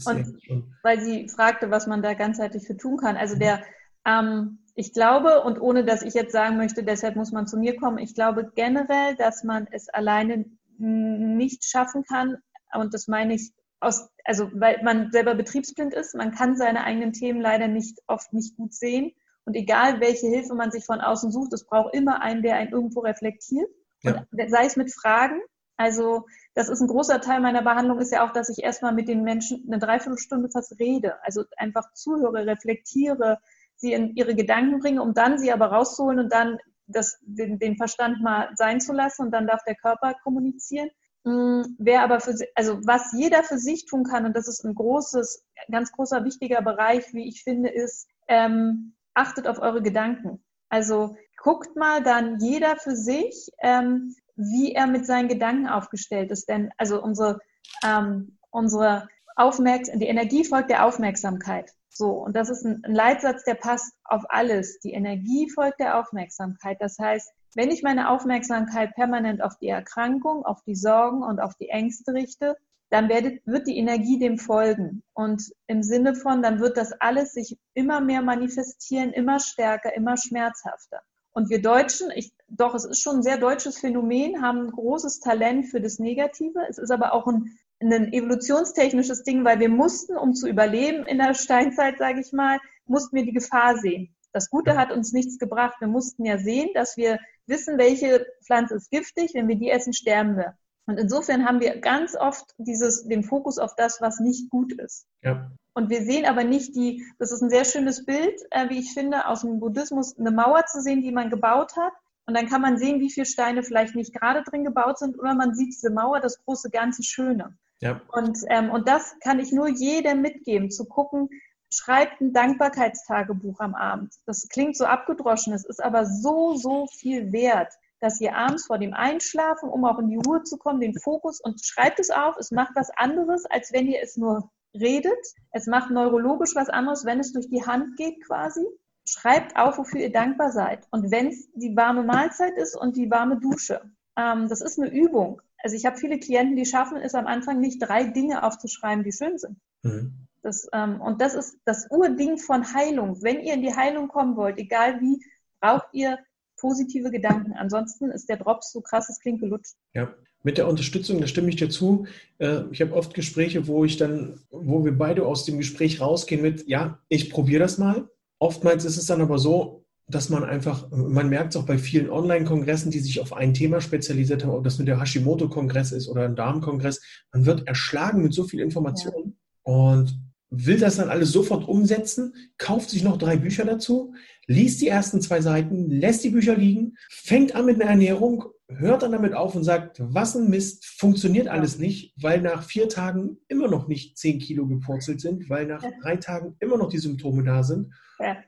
Und 0.04 0.74
weil 0.82 1.00
sie 1.00 1.28
fragte, 1.28 1.70
was 1.70 1.86
man 1.86 2.02
da 2.02 2.14
ganzheitlich 2.14 2.66
für 2.66 2.76
tun 2.76 2.98
kann. 2.98 3.16
Also 3.16 3.34
mhm. 3.36 3.40
der, 3.40 3.62
ähm, 4.06 4.58
ich 4.74 4.92
glaube, 4.92 5.42
und 5.42 5.60
ohne 5.60 5.84
dass 5.84 6.02
ich 6.02 6.14
jetzt 6.14 6.32
sagen 6.32 6.56
möchte, 6.56 6.84
deshalb 6.84 7.16
muss 7.16 7.32
man 7.32 7.46
zu 7.46 7.58
mir 7.58 7.76
kommen, 7.76 7.98
ich 7.98 8.14
glaube 8.14 8.52
generell, 8.54 9.16
dass 9.16 9.42
man 9.42 9.66
es 9.70 9.88
alleine 9.88 10.44
nicht 10.78 11.64
schaffen 11.64 12.04
kann, 12.04 12.36
und 12.74 12.92
das 12.92 13.08
meine 13.08 13.34
ich 13.34 13.52
aus, 13.80 14.08
also 14.24 14.50
weil 14.54 14.82
man 14.82 15.10
selber 15.12 15.34
betriebsblind 15.34 15.94
ist, 15.94 16.14
man 16.14 16.32
kann 16.32 16.56
seine 16.56 16.84
eigenen 16.84 17.12
Themen 17.12 17.40
leider 17.40 17.68
nicht 17.68 17.98
oft 18.06 18.32
nicht 18.32 18.56
gut 18.56 18.74
sehen. 18.74 19.12
Und 19.44 19.54
egal 19.54 20.00
welche 20.00 20.26
Hilfe 20.26 20.54
man 20.54 20.72
sich 20.72 20.84
von 20.84 21.00
außen 21.00 21.30
sucht, 21.30 21.52
es 21.52 21.64
braucht 21.64 21.94
immer 21.94 22.20
einen, 22.20 22.42
der 22.42 22.56
einen 22.56 22.72
irgendwo 22.72 23.00
reflektiert. 23.00 23.68
Ja. 24.02 24.26
Und 24.30 24.50
sei 24.50 24.66
es 24.66 24.76
mit 24.76 24.92
Fragen, 24.92 25.40
also 25.76 26.26
das 26.54 26.68
ist 26.68 26.80
ein 26.80 26.88
großer 26.88 27.20
Teil 27.20 27.40
meiner 27.40 27.62
Behandlung, 27.62 27.98
ist 27.98 28.12
ja 28.12 28.26
auch, 28.26 28.32
dass 28.32 28.48
ich 28.48 28.62
erstmal 28.62 28.94
mit 28.94 29.08
den 29.08 29.22
Menschen 29.22 29.64
eine 29.66 29.78
Dreiviertelstunde 29.78 30.48
fast 30.50 30.78
rede. 30.80 31.22
Also 31.22 31.44
einfach 31.56 31.92
zuhöre, 31.92 32.46
reflektiere, 32.46 33.38
sie 33.76 33.92
in 33.92 34.16
ihre 34.16 34.34
Gedanken 34.34 34.80
bringe, 34.80 35.02
um 35.02 35.12
dann 35.12 35.38
sie 35.38 35.52
aber 35.52 35.66
rauszuholen 35.66 36.18
und 36.18 36.32
dann 36.32 36.58
das, 36.86 37.18
den, 37.22 37.58
den 37.58 37.76
Verstand 37.76 38.22
mal 38.22 38.50
sein 38.54 38.80
zu 38.80 38.92
lassen 38.92 39.22
und 39.22 39.32
dann 39.32 39.46
darf 39.46 39.62
der 39.64 39.74
Körper 39.74 40.14
kommunizieren. 40.22 40.88
Hm, 41.24 41.76
wer 41.78 42.02
aber 42.02 42.20
für, 42.20 42.34
also 42.54 42.78
was 42.86 43.12
jeder 43.12 43.42
für 43.42 43.58
sich 43.58 43.84
tun 43.86 44.04
kann, 44.04 44.24
und 44.24 44.36
das 44.36 44.48
ist 44.48 44.64
ein 44.64 44.74
großes, 44.74 45.44
ganz 45.70 45.92
großer, 45.92 46.24
wichtiger 46.24 46.62
Bereich, 46.62 47.12
wie 47.12 47.28
ich 47.28 47.42
finde, 47.42 47.68
ist, 47.68 48.08
ähm, 48.28 48.94
achtet 49.12 49.48
auf 49.48 49.58
eure 49.58 49.82
Gedanken. 49.82 50.42
Also 50.68 51.16
guckt 51.36 51.76
mal 51.76 52.02
dann 52.02 52.38
jeder 52.38 52.76
für 52.76 52.94
sich, 52.94 53.50
ähm, 53.60 54.14
wie 54.36 54.72
er 54.72 54.86
mit 54.86 55.06
seinen 55.06 55.28
Gedanken 55.28 55.66
aufgestellt 55.66 56.30
ist. 56.30 56.48
Denn 56.48 56.70
also 56.76 57.02
unsere, 57.02 57.40
ähm, 57.84 58.38
unsere 58.50 59.08
Aufmerks 59.34 59.90
die 59.92 60.06
Energie 60.06 60.44
folgt 60.44 60.70
der 60.70 60.86
Aufmerksamkeit. 60.86 61.72
So, 61.88 62.10
und 62.10 62.36
das 62.36 62.50
ist 62.50 62.64
ein, 62.64 62.82
Leitsatz, 62.86 63.44
der 63.44 63.54
passt 63.54 63.94
auf 64.04 64.24
alles. 64.28 64.78
Die 64.80 64.92
Energie 64.92 65.50
folgt 65.50 65.80
der 65.80 65.98
Aufmerksamkeit. 65.98 66.76
Das 66.80 66.98
heißt, 66.98 67.32
wenn 67.54 67.70
ich 67.70 67.82
meine 67.82 68.10
Aufmerksamkeit 68.10 68.94
permanent 68.94 69.42
auf 69.42 69.56
die 69.56 69.68
Erkrankung, 69.68 70.44
auf 70.44 70.62
die 70.64 70.74
Sorgen 70.74 71.22
und 71.22 71.40
auf 71.40 71.54
die 71.54 71.70
Ängste 71.70 72.12
richte, 72.12 72.56
dann 72.90 73.08
wird, 73.08 73.40
wird 73.46 73.66
die 73.66 73.78
Energie 73.78 74.18
dem 74.18 74.38
folgen. 74.38 75.02
Und 75.14 75.50
im 75.66 75.82
Sinne 75.82 76.14
von, 76.14 76.42
dann 76.42 76.60
wird 76.60 76.76
das 76.76 76.92
alles 76.92 77.32
sich 77.32 77.58
immer 77.74 78.00
mehr 78.00 78.22
manifestieren, 78.22 79.12
immer 79.12 79.40
stärker, 79.40 79.94
immer 79.94 80.16
schmerzhafter. 80.16 81.00
Und 81.32 81.50
wir 81.50 81.62
Deutschen, 81.62 82.10
ich, 82.14 82.32
doch, 82.48 82.74
es 82.74 82.84
ist 82.84 83.02
schon 83.02 83.16
ein 83.16 83.22
sehr 83.22 83.38
deutsches 83.38 83.78
Phänomen, 83.78 84.42
haben 84.42 84.66
ein 84.66 84.70
großes 84.70 85.20
Talent 85.20 85.66
für 85.66 85.80
das 85.80 85.98
Negative. 85.98 86.60
Es 86.68 86.78
ist 86.78 86.90
aber 86.90 87.12
auch 87.12 87.26
ein, 87.26 87.58
ein 87.80 88.12
evolutionstechnisches 88.12 89.24
Ding, 89.24 89.44
weil 89.44 89.58
wir 89.60 89.68
mussten, 89.68 90.16
um 90.16 90.34
zu 90.34 90.48
überleben 90.48 91.04
in 91.06 91.18
der 91.18 91.34
Steinzeit, 91.34 91.98
sage 91.98 92.20
ich 92.20 92.32
mal, 92.32 92.58
mussten 92.86 93.16
wir 93.16 93.24
die 93.24 93.32
Gefahr 93.32 93.76
sehen. 93.76 94.14
Das 94.32 94.50
Gute 94.50 94.76
hat 94.76 94.92
uns 94.92 95.12
nichts 95.12 95.38
gebracht. 95.38 95.76
Wir 95.80 95.88
mussten 95.88 96.24
ja 96.24 96.38
sehen, 96.38 96.70
dass 96.74 96.96
wir 96.96 97.18
wissen, 97.46 97.78
welche 97.78 98.26
Pflanze 98.44 98.74
ist 98.74 98.90
giftig. 98.90 99.32
Wenn 99.34 99.48
wir 99.48 99.56
die 99.56 99.70
essen, 99.70 99.92
sterben 99.92 100.36
wir. 100.36 100.56
Und 100.86 100.98
insofern 100.98 101.44
haben 101.44 101.60
wir 101.60 101.80
ganz 101.80 102.14
oft 102.14 102.54
dieses, 102.58 103.08
den 103.08 103.24
Fokus 103.24 103.58
auf 103.58 103.74
das, 103.74 104.00
was 104.00 104.20
nicht 104.20 104.50
gut 104.50 104.72
ist. 104.74 105.06
Ja. 105.22 105.50
Und 105.74 105.90
wir 105.90 106.02
sehen 106.02 106.24
aber 106.24 106.44
nicht 106.44 106.76
die, 106.76 107.04
das 107.18 107.32
ist 107.32 107.42
ein 107.42 107.50
sehr 107.50 107.64
schönes 107.64 108.04
Bild, 108.04 108.40
äh, 108.50 108.68
wie 108.68 108.78
ich 108.78 108.94
finde, 108.94 109.26
aus 109.26 109.40
dem 109.40 109.58
Buddhismus, 109.58 110.16
eine 110.18 110.30
Mauer 110.30 110.64
zu 110.66 110.80
sehen, 110.80 111.02
die 111.02 111.12
man 111.12 111.28
gebaut 111.28 111.76
hat. 111.76 111.92
Und 112.26 112.36
dann 112.36 112.48
kann 112.48 112.60
man 112.60 112.78
sehen, 112.78 113.00
wie 113.00 113.10
viele 113.10 113.26
Steine 113.26 113.62
vielleicht 113.62 113.94
nicht 113.94 114.12
gerade 114.12 114.42
drin 114.42 114.64
gebaut 114.64 114.98
sind, 114.98 115.18
oder 115.18 115.34
man 115.34 115.54
sieht 115.54 115.68
diese 115.68 115.90
Mauer, 115.90 116.20
das 116.20 116.42
große 116.44 116.70
ganze 116.70 117.02
Schöne. 117.02 117.56
Ja. 117.80 118.00
Und, 118.12 118.38
ähm, 118.48 118.70
und 118.70 118.88
das 118.88 119.14
kann 119.20 119.38
ich 119.38 119.52
nur 119.52 119.68
jedem 119.68 120.22
mitgeben, 120.22 120.70
zu 120.70 120.86
gucken, 120.86 121.28
schreibt 121.70 122.20
ein 122.20 122.32
Dankbarkeitstagebuch 122.32 123.60
am 123.60 123.74
Abend. 123.74 124.14
Das 124.24 124.48
klingt 124.48 124.76
so 124.76 124.86
abgedroschen, 124.86 125.52
es 125.52 125.64
ist 125.64 125.82
aber 125.82 126.06
so, 126.06 126.54
so 126.56 126.86
viel 126.86 127.32
wert 127.32 127.72
dass 128.00 128.20
ihr 128.20 128.36
abends 128.36 128.66
vor 128.66 128.78
dem 128.78 128.94
Einschlafen, 128.94 129.68
um 129.68 129.84
auch 129.84 129.98
in 129.98 130.08
die 130.08 130.16
Ruhe 130.16 130.42
zu 130.42 130.58
kommen, 130.58 130.80
den 130.80 130.98
Fokus 130.98 131.40
und 131.40 131.64
schreibt 131.64 131.98
es 131.98 132.10
auf. 132.10 132.36
Es 132.36 132.50
macht 132.50 132.74
was 132.74 132.90
anderes, 132.90 133.44
als 133.46 133.72
wenn 133.72 133.86
ihr 133.86 134.02
es 134.02 134.16
nur 134.16 134.50
redet. 134.74 135.18
Es 135.52 135.66
macht 135.66 135.90
neurologisch 135.90 136.54
was 136.54 136.68
anderes, 136.68 137.04
wenn 137.04 137.20
es 137.20 137.32
durch 137.32 137.48
die 137.48 137.64
Hand 137.64 137.96
geht 137.96 138.22
quasi. 138.26 138.66
Schreibt 139.08 139.56
auf, 139.56 139.78
wofür 139.78 140.00
ihr 140.00 140.12
dankbar 140.12 140.50
seid. 140.50 140.86
Und 140.90 141.10
wenn 141.10 141.28
es 141.28 141.48
die 141.54 141.76
warme 141.76 142.02
Mahlzeit 142.02 142.56
ist 142.56 142.76
und 142.76 142.96
die 142.96 143.10
warme 143.10 143.38
Dusche. 143.38 143.80
Ähm, 144.18 144.48
das 144.48 144.60
ist 144.60 144.78
eine 144.78 144.90
Übung. 144.90 145.40
Also 145.58 145.76
ich 145.76 145.86
habe 145.86 145.96
viele 145.96 146.18
Klienten, 146.18 146.56
die 146.56 146.66
schaffen 146.66 146.98
es 146.98 147.14
am 147.14 147.26
Anfang 147.26 147.60
nicht, 147.60 147.80
drei 147.80 148.04
Dinge 148.04 148.42
aufzuschreiben, 148.42 149.04
die 149.04 149.12
schön 149.12 149.38
sind. 149.38 149.58
Mhm. 149.82 150.26
Das, 150.42 150.68
ähm, 150.72 151.00
und 151.00 151.20
das 151.20 151.34
ist 151.34 151.58
das 151.64 151.90
Urding 151.90 152.38
von 152.38 152.72
Heilung. 152.74 153.22
Wenn 153.22 153.40
ihr 153.40 153.54
in 153.54 153.62
die 153.62 153.74
Heilung 153.74 154.08
kommen 154.08 154.36
wollt, 154.36 154.58
egal 154.58 155.00
wie, 155.00 155.24
braucht 155.60 155.88
ihr 155.92 156.18
positive 156.56 157.10
Gedanken. 157.10 157.52
Ansonsten 157.52 158.10
ist 158.10 158.28
der 158.28 158.36
Drops 158.36 158.72
so 158.72 158.80
krass, 158.80 159.08
es 159.08 159.20
klingt 159.20 159.40
gelutscht. 159.40 159.74
Ja, 159.94 160.14
mit 160.42 160.58
der 160.58 160.68
Unterstützung, 160.68 161.20
da 161.20 161.26
stimme 161.26 161.48
ich 161.48 161.56
dir 161.56 161.68
zu. 161.68 162.06
Äh, 162.38 162.62
ich 162.70 162.80
habe 162.80 162.94
oft 162.94 163.14
Gespräche, 163.14 163.66
wo 163.66 163.84
ich 163.84 163.96
dann, 163.96 164.40
wo 164.50 164.84
wir 164.84 164.96
beide 164.96 165.26
aus 165.26 165.44
dem 165.44 165.58
Gespräch 165.58 166.00
rausgehen 166.00 166.42
mit, 166.42 166.68
ja, 166.68 167.00
ich 167.08 167.30
probiere 167.30 167.60
das 167.60 167.78
mal. 167.78 168.08
Oftmals 168.38 168.84
ist 168.84 168.96
es 168.96 169.06
dann 169.06 169.20
aber 169.20 169.38
so, 169.38 169.84
dass 170.08 170.28
man 170.28 170.44
einfach, 170.44 170.88
man 170.90 171.28
merkt 171.28 171.54
es 171.54 171.56
auch 171.60 171.66
bei 171.66 171.78
vielen 171.78 172.10
Online-Kongressen, 172.10 172.90
die 172.90 173.00
sich 173.00 173.20
auf 173.20 173.32
ein 173.32 173.54
Thema 173.54 173.80
spezialisiert 173.80 174.44
haben, 174.44 174.52
ob 174.52 174.64
das 174.64 174.78
mit 174.78 174.86
der 174.86 175.00
Hashimoto-Kongress 175.00 175.92
ist 175.92 176.08
oder 176.08 176.24
ein 176.24 176.36
Darmkongress, 176.36 177.02
man 177.32 177.44
wird 177.44 177.66
erschlagen 177.66 178.22
mit 178.22 178.32
so 178.32 178.44
viel 178.44 178.60
Information 178.60 179.36
ja. 179.66 179.72
und 179.72 180.20
will 180.50 180.78
das 180.78 180.96
dann 180.96 181.08
alles 181.08 181.32
sofort 181.32 181.66
umsetzen, 181.66 182.34
kauft 182.56 182.90
sich 182.90 183.02
noch 183.02 183.16
drei 183.16 183.36
Bücher 183.36 183.64
dazu, 183.64 184.14
liest 184.46 184.80
die 184.80 184.88
ersten 184.88 185.20
zwei 185.20 185.40
Seiten, 185.40 185.90
lässt 185.90 186.22
die 186.22 186.30
Bücher 186.30 186.56
liegen, 186.56 186.96
fängt 187.10 187.56
an 187.56 187.66
mit 187.66 187.80
einer 187.80 187.90
Ernährung, 187.90 188.44
hört 188.68 189.02
dann 189.02 189.12
damit 189.12 189.32
auf 189.32 189.54
und 189.54 189.64
sagt, 189.64 189.98
was 190.00 190.36
ein 190.36 190.50
Mist, 190.50 190.84
funktioniert 190.84 191.48
alles 191.48 191.78
nicht, 191.78 192.14
weil 192.20 192.40
nach 192.40 192.64
vier 192.64 192.88
Tagen 192.88 193.38
immer 193.48 193.68
noch 193.68 193.86
nicht 193.86 194.18
zehn 194.18 194.38
Kilo 194.38 194.66
gepurzelt 194.66 195.20
sind, 195.20 195.48
weil 195.48 195.66
nach 195.66 195.84
drei 196.02 196.16
Tagen 196.16 196.56
immer 196.58 196.76
noch 196.76 196.88
die 196.88 196.98
Symptome 196.98 197.44
da 197.44 197.62
sind. 197.62 197.92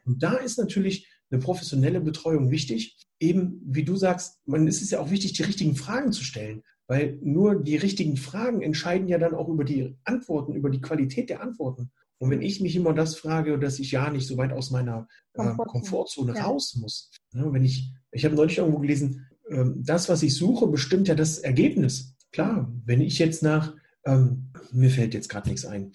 Und 0.04 0.22
da 0.22 0.34
ist 0.34 0.58
natürlich 0.58 1.08
eine 1.30 1.40
professionelle 1.40 2.00
Betreuung 2.00 2.50
wichtig. 2.50 2.96
Eben, 3.20 3.60
wie 3.64 3.84
du 3.84 3.96
sagst, 3.96 4.40
man, 4.46 4.66
es 4.66 4.82
ist 4.82 4.90
ja 4.90 5.00
auch 5.00 5.10
wichtig, 5.10 5.34
die 5.34 5.42
richtigen 5.42 5.76
Fragen 5.76 6.12
zu 6.12 6.24
stellen, 6.24 6.62
weil 6.86 7.18
nur 7.22 7.62
die 7.62 7.76
richtigen 7.76 8.16
Fragen 8.16 8.62
entscheiden 8.62 9.08
ja 9.08 9.18
dann 9.18 9.34
auch 9.34 9.48
über 9.48 9.64
die 9.64 9.96
Antworten, 10.04 10.54
über 10.54 10.70
die 10.70 10.80
Qualität 10.80 11.28
der 11.30 11.42
Antworten. 11.42 11.90
Und 12.18 12.30
wenn 12.30 12.42
ich 12.42 12.60
mich 12.60 12.74
immer 12.74 12.94
das 12.94 13.16
frage, 13.16 13.58
dass 13.58 13.78
ich 13.78 13.92
ja 13.92 14.10
nicht 14.10 14.26
so 14.26 14.36
weit 14.36 14.52
aus 14.52 14.70
meiner 14.70 15.06
äh, 15.34 15.54
Komfortzone 15.54 16.34
ja. 16.34 16.44
raus 16.44 16.76
muss. 16.76 17.10
Ne, 17.32 17.52
wenn 17.52 17.64
ich, 17.64 17.92
ich 18.10 18.24
habe 18.24 18.34
neulich 18.34 18.58
irgendwo 18.58 18.78
gelesen, 18.78 19.27
das, 19.76 20.08
was 20.08 20.22
ich 20.22 20.34
suche, 20.34 20.66
bestimmt 20.66 21.08
ja 21.08 21.14
das 21.14 21.38
Ergebnis. 21.38 22.14
Klar, 22.32 22.72
wenn 22.84 23.00
ich 23.00 23.18
jetzt 23.18 23.42
nach, 23.42 23.74
ähm, 24.04 24.52
mir 24.72 24.90
fällt 24.90 25.14
jetzt 25.14 25.28
gerade 25.28 25.48
nichts 25.48 25.64
ein. 25.64 25.92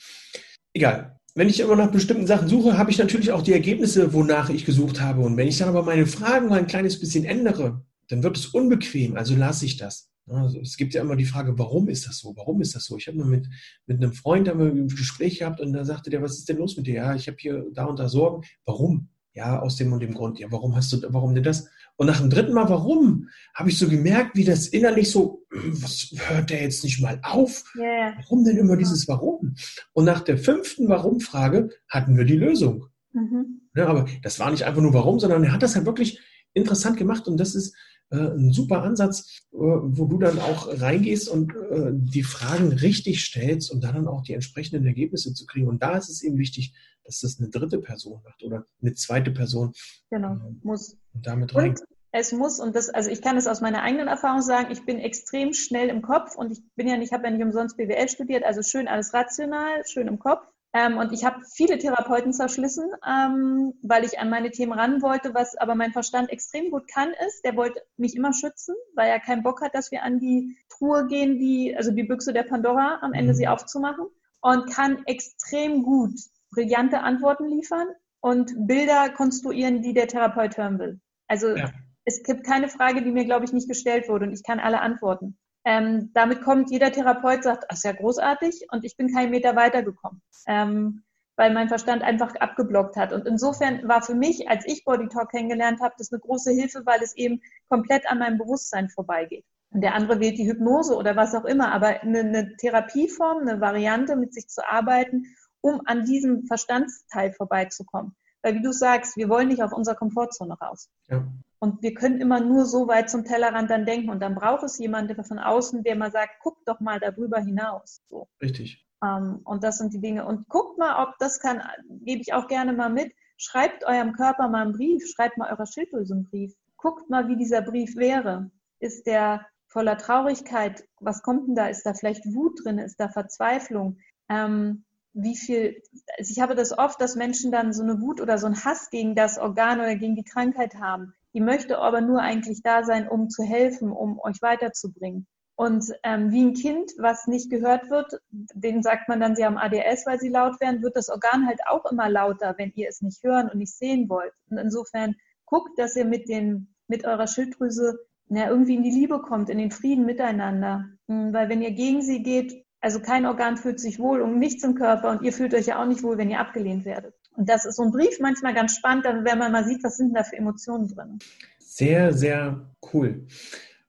Egal. 0.74 1.20
Wenn 1.36 1.50
ich 1.50 1.60
immer 1.60 1.76
nach 1.76 1.92
bestimmten 1.92 2.28
Sachen 2.28 2.48
suche, 2.48 2.78
habe 2.78 2.92
ich 2.92 3.00
natürlich 3.00 3.32
auch 3.32 3.42
die 3.42 3.54
Ergebnisse, 3.54 4.14
wonach 4.14 4.50
ich 4.50 4.66
gesucht 4.66 5.02
habe. 5.02 5.22
Und 5.22 5.36
wenn 5.36 5.48
ich 5.48 5.58
dann 5.58 5.70
aber 5.70 5.84
meine 5.84 6.06
Fragen 6.06 6.50
mal 6.50 6.60
ein 6.60 6.68
kleines 6.68 7.00
bisschen 7.00 7.26
ändere, 7.26 7.84
dann 8.08 8.22
wird 8.22 8.38
es 8.38 8.48
unbequem, 8.48 9.16
also 9.16 9.36
lasse 9.36 9.66
ich 9.66 9.78
das. 9.78 10.12
Also 10.28 10.60
es 10.60 10.78
gibt 10.78 10.94
ja 10.94 11.02
immer 11.02 11.16
die 11.16 11.26
Frage, 11.26 11.58
warum 11.58 11.90
ist 11.90 12.08
das 12.08 12.20
so? 12.20 12.34
Warum 12.38 12.62
ist 12.62 12.76
das 12.76 12.86
so? 12.86 12.98
Ich 12.98 13.08
habe 13.08 13.18
mal 13.18 13.28
mit, 13.28 13.48
mit 13.88 13.98
einem 13.98 14.14
Freund 14.14 14.48
haben 14.48 14.60
wir 14.60 14.68
ein 14.68 14.88
Gespräch 14.88 15.40
gehabt 15.40 15.60
und 15.60 15.74
da 15.74 15.84
sagte 15.84 16.10
der, 16.10 16.22
was 16.22 16.38
ist 16.38 16.48
denn 16.48 16.58
los 16.58 16.78
mit 16.78 16.88
dir? 16.88 16.96
Ja, 16.96 17.16
ich 17.16 17.28
habe 17.28 17.38
hier 17.40 17.66
da 17.74 17.86
und 17.86 18.00
da 18.00 18.08
Sorgen. 18.08 18.46
Warum? 18.66 19.10
Ja, 19.34 19.60
aus 19.60 19.76
dem 19.78 19.92
und 19.92 20.02
dem 20.02 20.14
Grund. 20.14 20.40
Ja, 20.40 20.52
warum 20.52 20.76
hast 20.76 20.94
du, 20.94 21.02
warum 21.10 21.34
denn 21.34 21.44
das? 21.44 21.68
Und 21.96 22.08
nach 22.08 22.20
dem 22.20 22.30
dritten 22.30 22.54
Mal, 22.54 22.70
warum, 22.70 23.30
habe 23.54 23.70
ich 23.70 23.78
so 23.78 23.88
gemerkt, 23.88 24.36
wie 24.36 24.44
das 24.44 24.68
innerlich 24.68 25.12
so, 25.12 25.44
was 25.52 26.14
hört 26.28 26.50
der 26.50 26.62
jetzt 26.62 26.84
nicht 26.84 27.02
mal 27.02 27.20
auf? 27.24 27.64
Yeah. 27.76 28.14
Warum 28.18 28.44
denn 28.44 28.58
immer 28.58 28.78
dieses 28.78 29.08
Warum? 29.08 29.56
Und 29.94 30.06
nach 30.06 30.22
der 30.22 30.38
fünften 30.38 30.88
Warum-Frage 30.88 31.70
hatten 31.88 32.18
wir 32.18 32.26
die 32.26 32.38
Lösung. 32.38 32.88
Mhm. 33.12 33.62
Ja, 33.76 33.88
aber 33.88 34.08
das 34.22 34.40
war 34.40 34.52
nicht 34.52 34.64
einfach 34.64 34.82
nur 34.82 34.94
Warum, 34.94 35.20
sondern 35.20 35.44
er 35.44 35.52
hat 35.52 35.64
das 35.64 35.76
halt 35.76 35.86
wirklich 35.86 36.20
interessant 36.54 36.98
gemacht 36.98 37.28
und 37.28 37.38
das 37.38 37.56
ist, 37.56 37.76
äh, 38.14 38.18
ein 38.18 38.52
super 38.52 38.84
Ansatz, 38.84 39.42
äh, 39.52 39.58
wo 39.58 40.06
du 40.06 40.20
dann 40.20 40.38
auch 40.38 40.68
reingehst 40.80 41.28
und 41.28 41.52
äh, 41.56 41.92
die 41.94 42.22
Fragen 42.22 42.72
richtig 42.72 43.26
stellst 43.26 43.72
und 43.72 43.84
dann 43.84 44.08
auch 44.08 44.22
die 44.22 44.34
entsprechenden 44.34 44.86
Ergebnisse 44.86 45.34
zu 45.34 45.48
kriegen. 45.48 45.68
Und 45.68 45.82
da 45.82 45.98
ist 45.98 46.10
es 46.10 46.22
eben 46.22 46.38
wichtig, 46.38 46.74
dass 47.06 47.20
das 47.20 47.40
eine 47.40 47.50
dritte 47.50 47.80
Person 47.80 48.22
macht 48.24 48.44
oder 48.44 48.66
eine 48.82 48.94
zweite 48.94 49.32
Person. 49.32 49.74
Genau, 50.10 50.38
muss. 50.62 50.98
Und 51.14 51.26
damit 51.26 51.56
rein. 51.56 51.70
Und 51.72 51.82
es 52.16 52.32
muss, 52.32 52.60
und 52.60 52.76
das, 52.76 52.90
also 52.90 53.10
ich 53.10 53.24
kann 53.24 53.38
es 53.38 53.48
aus 53.48 53.60
meiner 53.60 53.82
eigenen 53.82 54.08
Erfahrung 54.08 54.42
sagen, 54.42 54.72
ich 54.72 54.86
bin 54.86 55.00
extrem 55.00 55.54
schnell 55.54 55.90
im 55.90 56.04
Kopf 56.04 56.36
und 56.36 56.52
ich 56.52 56.62
bin 56.76 56.88
ja 56.88 56.96
nicht, 56.96 57.12
habe 57.12 57.24
ja 57.24 57.32
nicht 57.32 57.44
umsonst 57.44 57.76
BWL 57.76 58.08
studiert, 58.08 58.44
also 58.44 58.62
schön 58.62 58.88
alles 58.88 59.14
rational, 59.16 59.84
schön 59.88 60.08
im 60.08 60.20
Kopf. 60.20 60.46
Ähm, 60.76 60.98
und 60.98 61.12
ich 61.12 61.24
habe 61.24 61.42
viele 61.52 61.78
Therapeuten 61.80 62.32
zerschlissen, 62.32 62.92
ähm, 63.08 63.74
weil 63.82 64.06
ich 64.06 64.20
an 64.20 64.30
meine 64.30 64.52
Themen 64.52 64.74
ran 64.74 65.02
wollte. 65.02 65.34
Was 65.34 65.56
aber 65.56 65.74
mein 65.76 65.92
Verstand 65.92 66.32
extrem 66.32 66.72
gut 66.72 66.88
kann, 66.88 67.14
ist, 67.28 67.44
der 67.46 67.56
wollte 67.56 67.82
mich 67.98 68.16
immer 68.16 68.34
schützen, 68.34 68.76
weil 68.96 69.10
er 69.10 69.20
keinen 69.20 69.44
Bock 69.44 69.62
hat, 69.62 69.74
dass 69.76 69.92
wir 69.92 70.04
an 70.04 70.20
die 70.20 70.58
Truhe 70.70 71.08
gehen, 71.08 71.38
die, 71.38 71.76
also 71.76 71.92
die 71.92 72.04
Büchse 72.04 72.34
der 72.34 72.44
Pandora, 72.44 73.00
am 73.02 73.14
Ende 73.14 73.34
mhm. 73.34 73.38
sie 73.38 73.48
aufzumachen. 73.48 74.06
Und 74.42 74.70
kann 74.72 75.04
extrem 75.06 75.84
gut 75.84 76.20
brillante 76.54 77.02
Antworten 77.02 77.48
liefern 77.50 77.88
und 78.22 78.54
Bilder 78.68 79.10
konstruieren, 79.10 79.82
die 79.82 79.94
der 79.94 80.08
Therapeut 80.08 80.58
hören 80.58 80.80
will. 80.80 81.00
Also 81.28 81.56
ja. 81.56 81.72
es 82.06 82.24
gibt 82.24 82.46
keine 82.46 82.70
Frage, 82.70 83.02
die 83.02 83.12
mir, 83.12 83.26
glaube 83.26 83.46
ich, 83.46 83.54
nicht 83.54 83.68
gestellt 83.68 84.08
wurde 84.08 84.26
und 84.26 84.34
ich 84.34 84.44
kann 84.44 84.60
alle 84.60 84.82
antworten. 84.82 85.38
Ähm, 85.66 86.12
damit 86.14 86.42
kommt 86.42 86.72
jeder 86.72 86.92
Therapeut, 86.92 87.44
sagt, 87.44 87.66
das 87.70 87.80
ist 87.80 87.86
ja 87.86 87.94
großartig 87.94 88.68
und 88.72 88.84
ich 88.84 88.98
bin 88.98 89.14
keinen 89.14 89.32
Meter 89.32 89.56
weitergekommen, 89.56 90.22
ähm, 90.48 91.04
weil 91.38 91.54
mein 91.54 91.70
Verstand 91.70 92.04
einfach 92.04 92.36
abgeblockt 92.36 92.98
hat. 92.98 93.14
Und 93.14 93.26
insofern 93.26 93.88
war 93.88 94.02
für 94.02 94.16
mich, 94.16 94.50
als 94.50 94.66
ich 94.68 94.84
Body 94.84 95.08
Talk 95.08 95.32
kennengelernt 95.32 95.80
habe, 95.82 95.96
das 95.98 96.12
eine 96.12 96.20
große 96.20 96.52
Hilfe, 96.52 96.86
weil 96.86 97.02
es 97.02 97.16
eben 97.16 97.42
komplett 97.70 98.10
an 98.10 98.20
meinem 98.20 98.38
Bewusstsein 98.38 98.90
vorbeigeht. 98.90 99.46
Und 99.72 99.82
der 99.82 99.96
andere 99.96 100.20
wählt 100.20 100.38
die 100.38 100.48
Hypnose 100.48 100.96
oder 100.96 101.16
was 101.16 101.34
auch 101.34 101.46
immer, 101.46 101.72
aber 101.72 102.02
eine, 102.02 102.20
eine 102.20 102.56
Therapieform, 102.58 103.40
eine 103.40 103.60
Variante, 103.60 104.16
mit 104.16 104.34
sich 104.34 104.48
zu 104.48 104.68
arbeiten, 104.68 105.26
um 105.64 105.82
an 105.86 106.04
diesem 106.04 106.46
Verstandsteil 106.46 107.32
vorbeizukommen. 107.34 108.16
Weil 108.42 108.56
wie 108.56 108.62
du 108.62 108.74
sagst, 108.74 109.16
wir 109.16 109.30
wollen 109.30 109.48
nicht 109.48 109.64
auf 109.64 109.72
unserer 109.72 109.96
Komfortzone 109.96 110.56
raus. 110.60 110.90
Ja. 111.08 111.26
Und 111.60 111.82
wir 111.82 111.94
können 111.94 112.20
immer 112.20 112.42
nur 112.42 112.66
so 112.66 112.90
weit 112.90 113.10
zum 113.10 113.24
Tellerrand 113.24 113.72
dann 113.72 113.86
denken. 113.86 114.10
Und 114.10 114.20
dann 114.20 114.36
braucht 114.36 114.64
es 114.64 114.78
jemanden 114.78 115.24
von 115.24 115.40
außen, 115.40 115.84
der 115.84 115.96
mal 115.96 116.12
sagt, 116.12 116.34
guck 116.42 116.58
doch 116.66 116.82
mal 116.82 117.00
darüber 117.00 117.40
hinaus. 117.40 118.02
So. 118.10 118.28
Richtig. 118.42 118.86
Ähm, 119.02 119.40
und 119.46 119.64
das 119.64 119.78
sind 119.78 119.94
die 119.94 120.02
Dinge. 120.02 120.26
Und 120.26 120.50
guckt 120.50 120.78
mal, 120.78 121.02
ob 121.02 121.18
das 121.20 121.40
kann, 121.40 121.62
gebe 122.02 122.22
ich 122.22 122.34
auch 122.34 122.48
gerne 122.48 122.74
mal 122.74 122.90
mit. 122.90 123.14
Schreibt 123.38 123.86
eurem 123.86 124.12
Körper 124.12 124.50
mal 124.50 124.64
einen 124.64 124.74
Brief, 124.74 125.10
schreibt 125.10 125.38
mal 125.38 125.50
eurer 125.50 125.66
Schilddrüse 125.66 126.14
einen 126.14 126.30
Brief. 126.30 126.54
Guckt 126.76 127.10
mal, 127.10 127.30
wie 127.30 127.38
dieser 127.38 127.62
Brief 127.62 127.96
wäre. 127.96 128.52
Ist 128.80 129.08
der 129.08 129.46
voller 129.68 129.98
Traurigkeit? 129.98 130.84
Was 131.00 131.22
kommt 131.22 131.48
denn 131.48 131.56
da? 131.56 131.68
Ist 131.68 131.86
da 131.86 131.94
vielleicht 131.94 132.26
Wut 132.34 132.60
drin? 132.64 132.78
Ist 132.78 133.00
da 133.00 133.08
Verzweiflung? 133.08 134.00
Ähm, 134.28 134.84
wie 135.14 135.38
viel, 135.38 135.82
also 136.18 136.32
ich 136.32 136.40
habe 136.40 136.56
das 136.56 136.78
oft, 136.78 137.00
dass 137.00 137.16
Menschen 137.16 137.52
dann 137.52 137.74
so 137.74 137.84
eine 137.84 138.02
Wut 138.02 138.20
oder 138.20 138.38
so 138.38 138.48
einen 138.48 138.64
Hass 138.64 138.90
gegen 138.90 139.16
das 139.16 139.38
Organ 139.38 139.80
oder 139.80 139.96
gegen 139.96 140.16
die 140.16 140.24
Krankheit 140.24 140.76
haben. 140.76 141.14
Die 141.34 141.42
möchte 141.42 141.78
aber 141.78 142.02
nur 142.02 142.22
eigentlich 142.22 142.62
da 142.64 142.84
sein, 142.84 143.08
um 143.08 143.30
zu 143.30 143.44
helfen, 143.44 143.92
um 143.92 144.20
euch 144.20 144.42
weiterzubringen. 144.42 145.28
Und 145.56 145.86
ähm, 146.04 146.32
wie 146.32 146.44
ein 146.44 146.54
Kind, 146.54 146.92
was 146.98 147.28
nicht 147.28 147.52
gehört 147.52 147.90
wird, 147.92 148.20
denen 148.32 148.82
sagt 148.82 149.08
man 149.08 149.20
dann, 149.20 149.36
sie 149.36 149.46
haben 149.46 149.58
ADS, 149.58 150.06
weil 150.06 150.20
sie 150.20 150.30
laut 150.30 150.60
werden, 150.60 150.82
wird 150.82 150.96
das 150.96 151.10
Organ 151.10 151.46
halt 151.48 151.60
auch 151.68 151.86
immer 151.92 152.10
lauter, 152.10 152.56
wenn 152.58 152.72
ihr 152.76 152.90
es 152.90 153.02
nicht 153.02 153.24
hören 153.24 153.50
und 153.50 153.60
nicht 153.60 153.76
sehen 153.76 154.10
wollt. 154.10 154.34
Und 154.50 154.58
insofern 154.58 155.16
guckt, 155.46 155.78
dass 155.78 155.96
ihr 155.96 156.06
mit 156.06 156.28
den, 156.28 156.74
mit 156.88 157.06
eurer 157.06 157.28
Schilddrüse 157.28 158.00
ja, 158.30 158.50
irgendwie 158.50 158.76
in 158.76 158.84
die 158.84 158.90
Liebe 158.90 159.22
kommt, 159.22 159.50
in 159.50 159.60
den 159.60 159.70
Frieden 159.70 160.06
miteinander. 160.06 160.86
Hm, 161.08 161.34
weil 161.34 161.50
wenn 161.50 161.62
ihr 161.62 161.72
gegen 161.72 162.02
sie 162.02 162.24
geht, 162.24 162.63
also 162.84 163.00
kein 163.00 163.26
Organ 163.26 163.56
fühlt 163.56 163.80
sich 163.80 163.98
wohl 163.98 164.20
um 164.20 164.38
nichts 164.38 164.62
im 164.66 164.76
Körper 164.76 165.10
und 165.10 165.22
ihr 165.22 165.32
fühlt 165.32 165.54
euch 165.54 165.68
ja 165.68 165.82
auch 165.82 165.88
nicht 165.88 166.04
wohl, 166.04 166.18
wenn 166.18 166.30
ihr 166.30 166.42
abgelehnt 166.42 166.84
werdet. 166.84 167.16
Und 167.38 167.48
das 167.48 167.64
ist 167.66 167.78
so 167.78 167.84
ein 167.84 167.92
Brief 167.92 168.20
manchmal 168.20 168.54
ganz 168.54 168.76
spannend, 168.76 169.06
wenn 169.06 169.40
man 169.40 169.54
mal 169.54 169.66
sieht, 169.66 169.82
was 169.86 169.96
sind 169.96 170.14
da 170.14 170.24
für 170.24 170.36
Emotionen 170.36 170.90
drin. 170.90 171.18
Sehr, 171.60 172.14
sehr 172.14 172.76
cool, 172.94 173.26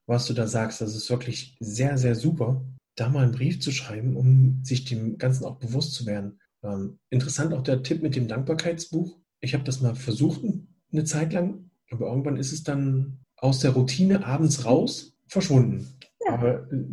was 0.07 0.27
du 0.27 0.33
da 0.33 0.47
sagst. 0.47 0.81
Das 0.81 0.95
ist 0.95 1.11
wirklich 1.11 1.57
sehr, 1.59 1.99
sehr 1.99 2.15
super, 2.15 2.65
da 2.95 3.09
mal 3.09 3.25
einen 3.25 3.33
Brief 3.33 3.61
zu 3.61 3.73
schreiben, 3.73 4.17
um 4.17 4.61
sich 4.63 4.85
dem 4.85 5.19
Ganzen 5.19 5.45
auch 5.45 5.57
bewusst 5.57 5.95
zu 5.95 6.07
werden. 6.07 6.39
Ähm, 6.63 7.01
interessant 7.11 7.53
auch 7.53 7.65
der 7.65 7.83
Tipp 7.83 8.01
mit 8.01 8.15
dem 8.15 8.29
Dankbarkeitsbuch. 8.29 9.19
Ich 9.41 9.55
habe 9.55 9.65
das 9.65 9.81
mal 9.81 9.97
versucht 9.97 10.43
eine 10.93 11.03
Zeit 11.03 11.33
lang, 11.33 11.69
aber 11.91 12.07
irgendwann 12.07 12.37
ist 12.37 12.53
es 12.53 12.63
dann 12.63 13.19
aus 13.39 13.59
der 13.59 13.73
Routine 13.73 14.25
abends 14.25 14.65
raus 14.65 15.19
verschwunden. 15.27 15.89
Ja. 16.25 16.35
Aber 16.35 16.71
äh, 16.71 16.85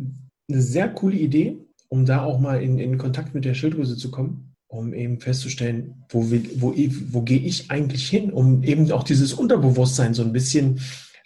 eine 0.50 0.60
sehr 0.60 0.92
coole 0.92 1.16
Idee, 1.16 1.61
um 1.92 2.06
da 2.06 2.22
auch 2.22 2.40
mal 2.40 2.62
in, 2.62 2.78
in 2.78 2.96
Kontakt 2.96 3.34
mit 3.34 3.44
der 3.44 3.52
Schilddrüse 3.52 3.98
zu 3.98 4.10
kommen, 4.10 4.56
um 4.66 4.94
eben 4.94 5.20
festzustellen, 5.20 6.06
wo, 6.08 6.30
will, 6.30 6.48
wo, 6.54 6.72
wo 7.10 7.20
gehe 7.20 7.40
ich 7.40 7.70
eigentlich 7.70 8.08
hin, 8.08 8.32
um 8.32 8.62
eben 8.62 8.90
auch 8.92 9.02
dieses 9.02 9.34
Unterbewusstsein 9.34 10.14
so 10.14 10.22
ein 10.22 10.32
bisschen 10.32 10.80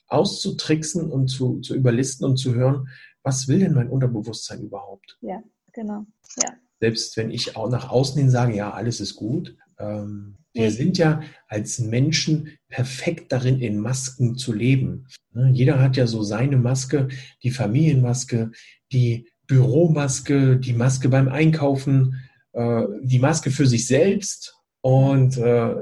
auszutricksen 0.09 1.09
und 1.09 1.29
zu, 1.29 1.61
zu 1.61 1.77
überlisten 1.77 2.27
und 2.27 2.37
zu 2.37 2.57
hören, 2.57 2.89
was 3.23 3.47
will 3.47 3.61
denn 3.61 3.75
mein 3.75 3.89
Unterbewusstsein 3.89 4.61
überhaupt? 4.61 5.17
Ja, 5.21 5.41
genau. 5.73 6.05
Ja. 6.43 6.55
Selbst 6.81 7.17
wenn 7.17 7.31
ich 7.31 7.55
auch 7.55 7.71
nach 7.71 7.89
außen 7.89 8.19
hin 8.21 8.31
sage, 8.31 8.57
ja, 8.57 8.73
alles 8.73 8.99
ist 8.99 9.15
gut, 9.15 9.57
ähm, 9.79 10.37
wir 10.53 10.73
sind 10.73 10.99
ja 10.99 11.21
als 11.47 11.79
Menschen 11.79 12.59
perfekt 12.69 13.31
darin, 13.31 13.61
in 13.61 13.79
Masken 13.79 14.37
zu 14.37 14.53
leben. 14.53 15.07
Ne, 15.33 15.51
jeder 15.53 15.81
hat 15.81 15.97
ja 15.97 16.09
so 16.09 16.25
seine 16.25 16.57
Maske, 16.57 17.07
die 17.45 17.51
Familienmaske, 17.53 18.51
die 18.91 19.29
Büromaske, 19.47 20.57
die 20.57 20.73
Maske 20.73 21.09
beim 21.09 21.29
Einkaufen, 21.29 22.23
äh, 22.53 22.83
die 23.03 23.19
Maske 23.19 23.51
für 23.51 23.67
sich 23.67 23.87
selbst. 23.87 24.57
Und 24.81 25.37
äh, 25.39 25.75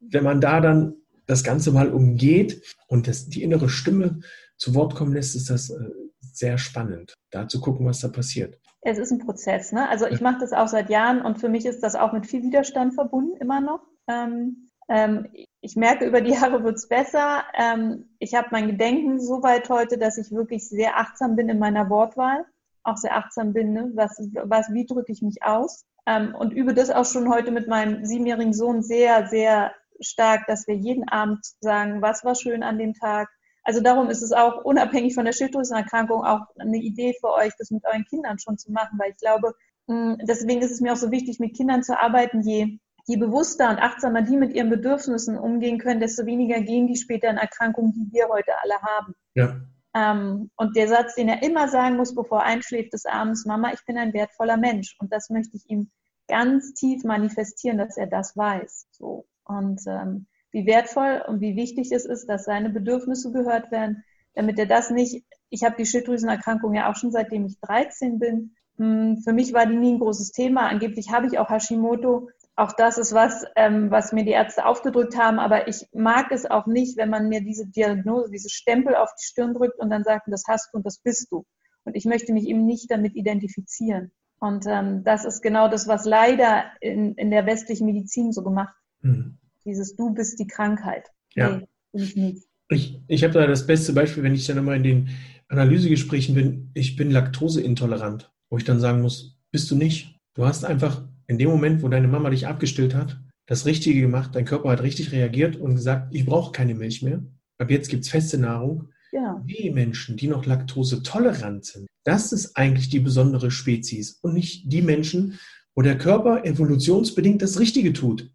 wenn 0.00 0.24
man 0.24 0.40
da 0.40 0.60
dann 0.60 0.94
das 1.26 1.44
Ganze 1.44 1.72
mal 1.72 1.90
umgeht 1.90 2.62
und 2.88 3.08
das, 3.08 3.28
die 3.28 3.42
innere 3.42 3.68
Stimme 3.68 4.20
zu 4.56 4.74
Wort 4.74 4.94
kommen 4.94 5.14
lässt, 5.14 5.34
ist 5.34 5.50
das 5.50 5.70
äh, 5.70 5.90
sehr 6.20 6.58
spannend, 6.58 7.14
da 7.30 7.48
zu 7.48 7.60
gucken, 7.60 7.86
was 7.86 8.00
da 8.00 8.08
passiert. 8.08 8.58
Es 8.82 8.98
ist 8.98 9.12
ein 9.12 9.18
Prozess. 9.18 9.72
Ne? 9.72 9.88
Also 9.88 10.06
ich 10.06 10.20
mache 10.20 10.40
das 10.40 10.52
auch 10.52 10.66
seit 10.66 10.90
Jahren 10.90 11.22
und 11.22 11.38
für 11.38 11.48
mich 11.48 11.66
ist 11.66 11.82
das 11.82 11.94
auch 11.94 12.12
mit 12.12 12.26
viel 12.26 12.42
Widerstand 12.42 12.94
verbunden, 12.94 13.36
immer 13.36 13.60
noch. 13.60 13.80
Ähm, 14.08 14.68
ähm, 14.88 15.28
ich 15.60 15.76
merke, 15.76 16.06
über 16.06 16.20
die 16.20 16.32
Jahre 16.32 16.64
wird 16.64 16.76
es 16.76 16.88
besser. 16.88 17.44
Ähm, 17.56 18.10
ich 18.18 18.34
habe 18.34 18.48
mein 18.50 18.66
Gedenken 18.66 19.20
so 19.20 19.42
weit 19.42 19.68
heute, 19.68 19.98
dass 19.98 20.18
ich 20.18 20.32
wirklich 20.32 20.68
sehr 20.68 20.98
achtsam 20.98 21.36
bin 21.36 21.48
in 21.48 21.60
meiner 21.60 21.88
Wortwahl, 21.88 22.44
auch 22.84 22.96
sehr 22.96 23.16
achtsam 23.16 23.52
bin, 23.52 23.72
ne? 23.72 23.90
was, 23.94 24.18
was, 24.44 24.72
wie 24.72 24.86
drücke 24.86 25.12
ich 25.12 25.22
mich 25.22 25.42
aus. 25.42 25.84
Ähm, 26.06 26.34
und 26.34 26.52
übe 26.52 26.74
das 26.74 26.90
auch 26.90 27.04
schon 27.04 27.32
heute 27.32 27.50
mit 27.50 27.68
meinem 27.68 28.04
siebenjährigen 28.04 28.52
Sohn 28.52 28.82
sehr, 28.82 29.28
sehr 29.28 29.72
stark, 30.00 30.46
dass 30.46 30.66
wir 30.66 30.74
jeden 30.74 31.08
Abend 31.08 31.44
sagen, 31.60 32.02
was 32.02 32.24
war 32.24 32.34
schön 32.34 32.62
an 32.62 32.78
dem 32.78 32.94
Tag, 32.94 33.28
also 33.64 33.80
darum 33.80 34.10
ist 34.10 34.22
es 34.22 34.32
auch 34.32 34.64
unabhängig 34.64 35.14
von 35.14 35.24
der 35.24 35.32
Schilddrüsenerkrankung 35.32 36.24
auch 36.24 36.40
eine 36.58 36.78
Idee 36.78 37.14
für 37.20 37.32
euch, 37.32 37.52
das 37.58 37.70
mit 37.70 37.84
euren 37.84 38.04
Kindern 38.04 38.38
schon 38.38 38.58
zu 38.58 38.72
machen, 38.72 38.98
weil 38.98 39.12
ich 39.12 39.18
glaube, 39.18 39.54
hm, 39.88 40.18
deswegen 40.22 40.62
ist 40.62 40.72
es 40.72 40.80
mir 40.80 40.92
auch 40.92 40.96
so 40.96 41.10
wichtig, 41.10 41.38
mit 41.38 41.56
Kindern 41.56 41.82
zu 41.82 41.98
arbeiten. 41.98 42.42
Je, 42.42 42.78
je 43.06 43.16
bewusster 43.16 43.70
und 43.70 43.78
achtsamer 43.78 44.22
die 44.22 44.36
mit 44.36 44.52
ihren 44.52 44.70
Bedürfnissen 44.70 45.38
umgehen 45.38 45.78
können, 45.78 46.00
desto 46.00 46.26
weniger 46.26 46.60
gehen 46.60 46.88
die 46.88 46.96
später 46.96 47.30
in 47.30 47.36
Erkrankungen, 47.36 47.92
die 47.92 48.12
wir 48.12 48.28
heute 48.28 48.52
alle 48.62 48.80
haben. 48.82 49.14
Ja. 49.34 49.60
Ähm, 49.94 50.50
und 50.56 50.76
der 50.76 50.88
Satz, 50.88 51.14
den 51.14 51.28
er 51.28 51.42
immer 51.42 51.68
sagen 51.68 51.96
muss, 51.96 52.14
bevor 52.14 52.40
er 52.40 52.46
einschläft, 52.46 52.94
ist 52.94 53.08
abends, 53.08 53.44
Mama, 53.44 53.72
ich 53.72 53.84
bin 53.84 53.98
ein 53.98 54.12
wertvoller 54.12 54.56
Mensch. 54.56 54.96
Und 54.98 55.12
das 55.12 55.30
möchte 55.30 55.56
ich 55.56 55.68
ihm 55.68 55.90
ganz 56.28 56.72
tief 56.74 57.04
manifestieren, 57.04 57.78
dass 57.78 57.96
er 57.96 58.06
das 58.06 58.36
weiß. 58.36 58.86
So. 58.92 59.26
Und 59.44 59.82
ähm, 59.86 60.26
wie 60.50 60.66
wertvoll 60.66 61.22
und 61.26 61.40
wie 61.40 61.56
wichtig 61.56 61.92
es 61.92 62.04
ist, 62.04 62.26
dass 62.26 62.44
seine 62.44 62.70
Bedürfnisse 62.70 63.32
gehört 63.32 63.70
werden, 63.70 64.04
damit 64.34 64.58
er 64.58 64.66
das 64.66 64.90
nicht, 64.90 65.24
ich 65.50 65.64
habe 65.64 65.76
die 65.76 65.86
Schilddrüsenerkrankung 65.86 66.74
ja 66.74 66.90
auch 66.90 66.96
schon 66.96 67.12
seitdem 67.12 67.44
ich 67.44 67.60
13 67.60 68.18
bin. 68.18 68.54
Hm, 68.78 69.18
für 69.22 69.32
mich 69.32 69.52
war 69.52 69.66
die 69.66 69.76
nie 69.76 69.94
ein 69.94 69.98
großes 69.98 70.32
Thema. 70.32 70.68
Angeblich 70.68 71.10
habe 71.10 71.26
ich 71.26 71.38
auch 71.38 71.50
Hashimoto. 71.50 72.30
Auch 72.54 72.72
das 72.72 72.98
ist 72.98 73.14
was, 73.14 73.44
ähm, 73.56 73.90
was 73.90 74.12
mir 74.12 74.24
die 74.24 74.32
Ärzte 74.32 74.66
aufgedrückt 74.66 75.16
haben. 75.16 75.38
Aber 75.38 75.68
ich 75.68 75.86
mag 75.92 76.30
es 76.30 76.44
auch 76.44 76.66
nicht, 76.66 76.98
wenn 76.98 77.08
man 77.08 77.28
mir 77.28 77.40
diese 77.40 77.66
Diagnose, 77.66 78.30
diese 78.30 78.50
Stempel 78.50 78.94
auf 78.94 79.10
die 79.14 79.24
Stirn 79.24 79.54
drückt 79.54 79.78
und 79.78 79.90
dann 79.90 80.04
sagt, 80.04 80.26
das 80.28 80.44
hast 80.46 80.68
du 80.72 80.78
und 80.78 80.86
das 80.86 80.98
bist 80.98 81.32
du. 81.32 81.46
Und 81.84 81.96
ich 81.96 82.04
möchte 82.04 82.32
mich 82.32 82.46
eben 82.46 82.66
nicht 82.66 82.90
damit 82.90 83.14
identifizieren. 83.16 84.12
Und 84.38 84.66
ähm, 84.66 85.02
das 85.04 85.24
ist 85.24 85.40
genau 85.40 85.68
das, 85.68 85.88
was 85.88 86.04
leider 86.04 86.64
in, 86.80 87.14
in 87.14 87.30
der 87.30 87.46
westlichen 87.46 87.86
Medizin 87.86 88.32
so 88.32 88.42
gemacht 88.42 88.74
wird. 89.00 89.16
Mhm. 89.16 89.38
Dieses 89.64 89.94
Du 89.96 90.12
bist 90.12 90.38
die 90.38 90.46
Krankheit. 90.46 91.08
Ja. 91.34 91.56
Nee, 91.56 91.68
bin 91.92 92.02
ich 92.02 92.16
nicht. 92.16 92.48
Ich, 92.68 93.00
ich 93.06 93.24
habe 93.24 93.34
da 93.34 93.46
das 93.46 93.66
beste 93.66 93.92
Beispiel, 93.92 94.22
wenn 94.22 94.34
ich 94.34 94.46
dann 94.46 94.58
immer 94.58 94.74
in 94.74 94.82
den 94.82 95.08
Analysegesprächen 95.48 96.34
bin, 96.34 96.70
ich 96.74 96.96
bin 96.96 97.10
laktoseintolerant, 97.10 98.32
wo 98.50 98.56
ich 98.58 98.64
dann 98.64 98.80
sagen 98.80 99.02
muss, 99.02 99.38
bist 99.50 99.70
du 99.70 99.76
nicht. 99.76 100.18
Du 100.34 100.46
hast 100.46 100.64
einfach 100.64 101.02
in 101.26 101.38
dem 101.38 101.50
Moment, 101.50 101.82
wo 101.82 101.88
deine 101.88 102.08
Mama 102.08 102.30
dich 102.30 102.46
abgestillt 102.46 102.94
hat, 102.94 103.20
das 103.46 103.66
Richtige 103.66 104.00
gemacht, 104.00 104.34
dein 104.34 104.44
Körper 104.44 104.70
hat 104.70 104.82
richtig 104.82 105.12
reagiert 105.12 105.56
und 105.56 105.74
gesagt, 105.74 106.14
ich 106.14 106.24
brauche 106.24 106.52
keine 106.52 106.74
Milch 106.74 107.02
mehr. 107.02 107.22
Ab 107.58 107.70
jetzt 107.70 107.88
gibt 107.88 108.04
es 108.04 108.10
feste 108.10 108.38
Nahrung. 108.38 108.88
Ja. 109.12 109.44
Die 109.46 109.70
Menschen, 109.70 110.16
die 110.16 110.28
noch 110.28 110.46
laktosetolerant 110.46 111.64
sind, 111.64 111.86
das 112.04 112.32
ist 112.32 112.56
eigentlich 112.56 112.88
die 112.88 113.00
besondere 113.00 113.50
Spezies 113.50 114.18
und 114.22 114.34
nicht 114.34 114.72
die 114.72 114.82
Menschen, 114.82 115.38
wo 115.74 115.82
der 115.82 115.98
Körper 115.98 116.44
evolutionsbedingt 116.44 117.42
das 117.42 117.60
Richtige 117.60 117.92
tut. 117.92 118.30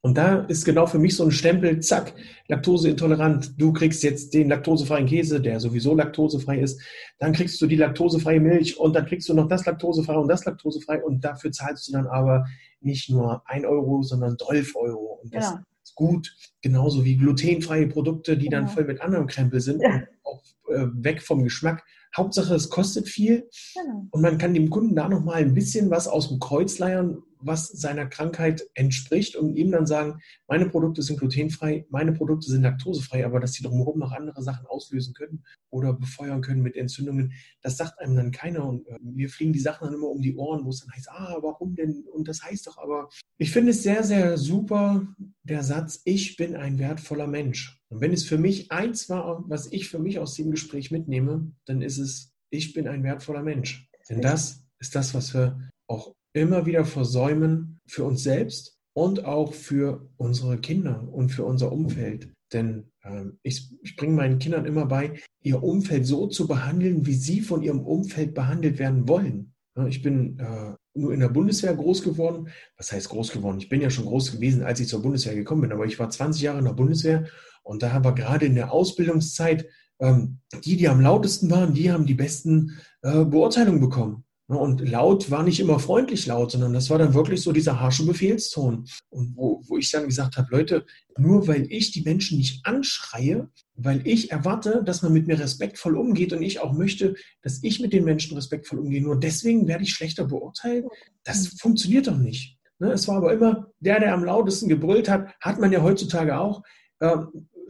Und 0.00 0.16
da 0.16 0.40
ist 0.44 0.64
genau 0.64 0.86
für 0.86 1.00
mich 1.00 1.16
so 1.16 1.24
ein 1.24 1.32
Stempel, 1.32 1.80
zack, 1.80 2.14
laktoseintolerant. 2.46 3.60
Du 3.60 3.72
kriegst 3.72 4.04
jetzt 4.04 4.32
den 4.32 4.48
laktosefreien 4.48 5.06
Käse, 5.06 5.40
der 5.40 5.58
sowieso 5.58 5.94
laktosefrei 5.94 6.60
ist. 6.60 6.80
Dann 7.18 7.32
kriegst 7.32 7.60
du 7.60 7.66
die 7.66 7.76
laktosefreie 7.76 8.40
Milch 8.40 8.78
und 8.78 8.94
dann 8.94 9.06
kriegst 9.06 9.28
du 9.28 9.34
noch 9.34 9.48
das 9.48 9.66
laktosefrei 9.66 10.16
und 10.16 10.28
das 10.28 10.44
laktosefrei. 10.44 11.02
Und 11.02 11.24
dafür 11.24 11.50
zahlst 11.50 11.88
du 11.88 11.92
dann 11.92 12.06
aber 12.06 12.46
nicht 12.80 13.10
nur 13.10 13.42
ein 13.46 13.66
Euro, 13.66 14.02
sondern 14.02 14.38
12 14.38 14.76
Euro. 14.76 15.20
Und 15.22 15.34
das 15.34 15.44
ja. 15.44 15.64
ist 15.82 15.96
gut. 15.96 16.32
Genauso 16.62 17.04
wie 17.04 17.16
glutenfreie 17.16 17.88
Produkte, 17.88 18.38
die 18.38 18.48
dann 18.48 18.66
ja. 18.66 18.68
voll 18.68 18.84
mit 18.84 19.00
anderem 19.00 19.26
Krempel 19.26 19.60
sind 19.60 19.82
ja. 19.82 19.94
und 19.94 20.06
auch 20.22 20.42
äh, 20.70 20.86
weg 20.92 21.22
vom 21.22 21.42
Geschmack. 21.42 21.82
Hauptsache, 22.16 22.54
es 22.54 22.70
kostet 22.70 23.08
viel. 23.08 23.48
Genau. 23.74 24.06
Und 24.10 24.22
man 24.22 24.38
kann 24.38 24.54
dem 24.54 24.70
Kunden 24.70 24.94
da 24.94 25.08
nochmal 25.08 25.36
ein 25.36 25.54
bisschen 25.54 25.90
was 25.90 26.06
aus 26.06 26.28
dem 26.28 26.38
Kreuz 26.38 26.78
leiern, 26.78 27.18
was 27.40 27.68
seiner 27.68 28.06
Krankheit 28.06 28.68
entspricht 28.74 29.36
und 29.36 29.56
ihm 29.56 29.70
dann 29.70 29.86
sagen, 29.86 30.20
meine 30.46 30.68
Produkte 30.68 31.02
sind 31.02 31.18
glutenfrei, 31.18 31.86
meine 31.90 32.12
Produkte 32.12 32.50
sind 32.50 32.62
laktosefrei, 32.62 33.24
aber 33.24 33.40
dass 33.40 33.52
sie 33.52 33.62
drumherum 33.62 33.98
noch 33.98 34.12
andere 34.12 34.42
Sachen 34.42 34.66
auslösen 34.66 35.14
können 35.14 35.44
oder 35.70 35.92
befeuern 35.92 36.40
können 36.40 36.62
mit 36.62 36.76
Entzündungen, 36.76 37.32
das 37.62 37.76
sagt 37.76 38.00
einem 38.00 38.16
dann 38.16 38.30
keiner 38.30 38.64
und 38.64 38.86
äh, 38.88 38.98
wir 39.00 39.28
fliegen 39.28 39.52
die 39.52 39.58
Sachen 39.60 39.86
dann 39.86 39.94
immer 39.94 40.08
um 40.08 40.22
die 40.22 40.36
Ohren, 40.36 40.64
wo 40.64 40.70
es 40.70 40.80
dann 40.80 40.94
heißt, 40.94 41.10
ah, 41.10 41.38
warum 41.40 41.74
denn? 41.74 42.04
Und 42.12 42.28
das 42.28 42.42
heißt 42.42 42.66
doch 42.66 42.78
aber, 42.78 43.08
ich 43.38 43.52
finde 43.52 43.70
es 43.70 43.82
sehr, 43.82 44.02
sehr 44.04 44.36
super, 44.36 45.06
der 45.42 45.62
Satz, 45.62 46.02
ich 46.04 46.36
bin 46.36 46.56
ein 46.56 46.78
wertvoller 46.78 47.26
Mensch. 47.26 47.80
Und 47.88 48.00
wenn 48.00 48.12
es 48.12 48.24
für 48.24 48.38
mich 48.38 48.70
eins 48.72 49.08
war, 49.08 49.44
was 49.48 49.70
ich 49.72 49.88
für 49.88 49.98
mich 49.98 50.18
aus 50.18 50.34
dem 50.34 50.50
Gespräch 50.50 50.90
mitnehme, 50.90 51.52
dann 51.64 51.82
ist 51.82 51.98
es, 51.98 52.32
ich 52.50 52.74
bin 52.74 52.88
ein 52.88 53.02
wertvoller 53.02 53.42
Mensch. 53.42 53.88
Denn 54.08 54.20
das 54.20 54.64
ist 54.78 54.94
das, 54.94 55.14
was 55.14 55.34
wir 55.34 55.68
auch 55.86 56.14
immer 56.38 56.66
wieder 56.66 56.84
versäumen 56.84 57.80
für 57.86 58.04
uns 58.04 58.22
selbst 58.22 58.78
und 58.94 59.24
auch 59.24 59.54
für 59.54 60.08
unsere 60.16 60.58
Kinder 60.58 61.08
und 61.12 61.30
für 61.30 61.44
unser 61.44 61.72
Umfeld. 61.72 62.32
Denn 62.52 62.90
äh, 63.02 63.24
ich, 63.42 63.72
ich 63.82 63.96
bringe 63.96 64.14
meinen 64.14 64.38
Kindern 64.38 64.64
immer 64.64 64.86
bei, 64.86 65.20
ihr 65.42 65.62
Umfeld 65.62 66.06
so 66.06 66.26
zu 66.26 66.46
behandeln, 66.46 67.06
wie 67.06 67.14
sie 67.14 67.40
von 67.40 67.62
ihrem 67.62 67.80
Umfeld 67.80 68.34
behandelt 68.34 68.78
werden 68.78 69.08
wollen. 69.08 69.54
Ich 69.88 70.02
bin 70.02 70.40
äh, 70.40 70.74
nur 70.94 71.12
in 71.12 71.20
der 71.20 71.28
Bundeswehr 71.28 71.72
groß 71.74 72.02
geworden. 72.02 72.48
Was 72.76 72.90
heißt 72.90 73.08
groß 73.10 73.30
geworden? 73.30 73.58
Ich 73.58 73.68
bin 73.68 73.80
ja 73.80 73.90
schon 73.90 74.06
groß 74.06 74.32
gewesen, 74.32 74.64
als 74.64 74.80
ich 74.80 74.88
zur 74.88 75.02
Bundeswehr 75.02 75.36
gekommen 75.36 75.60
bin, 75.60 75.72
aber 75.72 75.86
ich 75.86 75.98
war 76.00 76.10
20 76.10 76.42
Jahre 76.42 76.58
in 76.58 76.64
der 76.64 76.72
Bundeswehr 76.72 77.26
und 77.62 77.82
da 77.82 77.92
haben 77.92 78.04
wir 78.04 78.14
gerade 78.14 78.46
in 78.46 78.56
der 78.56 78.72
Ausbildungszeit 78.72 79.68
ähm, 80.00 80.38
die, 80.64 80.76
die 80.76 80.88
am 80.88 81.00
lautesten 81.00 81.50
waren, 81.50 81.74
die 81.74 81.90
haben 81.90 82.06
die 82.06 82.14
besten 82.14 82.78
äh, 83.02 83.24
Beurteilungen 83.24 83.80
bekommen. 83.80 84.24
Ne, 84.50 84.56
und 84.56 84.88
laut 84.88 85.30
war 85.30 85.42
nicht 85.42 85.60
immer 85.60 85.78
freundlich 85.78 86.26
laut, 86.26 86.52
sondern 86.52 86.72
das 86.72 86.88
war 86.88 86.96
dann 86.96 87.12
wirklich 87.12 87.42
so 87.42 87.52
dieser 87.52 87.80
harsche 87.80 88.06
Befehlston. 88.06 88.88
Und 89.10 89.36
wo, 89.36 89.62
wo 89.66 89.76
ich 89.76 89.90
dann 89.90 90.06
gesagt 90.06 90.38
habe, 90.38 90.48
Leute, 90.50 90.86
nur 91.18 91.46
weil 91.46 91.70
ich 91.70 91.90
die 91.90 92.00
Menschen 92.00 92.38
nicht 92.38 92.64
anschreie, 92.64 93.50
weil 93.74 94.06
ich 94.06 94.32
erwarte, 94.32 94.82
dass 94.82 95.02
man 95.02 95.12
mit 95.12 95.26
mir 95.26 95.38
respektvoll 95.38 95.98
umgeht 95.98 96.32
und 96.32 96.42
ich 96.42 96.60
auch 96.60 96.72
möchte, 96.72 97.14
dass 97.42 97.62
ich 97.62 97.80
mit 97.80 97.92
den 97.92 98.04
Menschen 98.04 98.36
respektvoll 98.36 98.78
umgehe, 98.78 99.02
nur 99.02 99.20
deswegen 99.20 99.68
werde 99.68 99.84
ich 99.84 99.92
schlechter 99.92 100.24
beurteilt, 100.24 100.86
das 101.24 101.48
funktioniert 101.48 102.06
doch 102.06 102.16
nicht. 102.16 102.56
Ne, 102.78 102.92
es 102.92 103.06
war 103.06 103.16
aber 103.16 103.34
immer 103.34 103.66
der, 103.80 104.00
der 104.00 104.14
am 104.14 104.24
lautesten 104.24 104.68
gebrüllt 104.68 105.10
hat, 105.10 105.28
hat 105.40 105.60
man 105.60 105.72
ja 105.72 105.82
heutzutage 105.82 106.38
auch. 106.38 106.62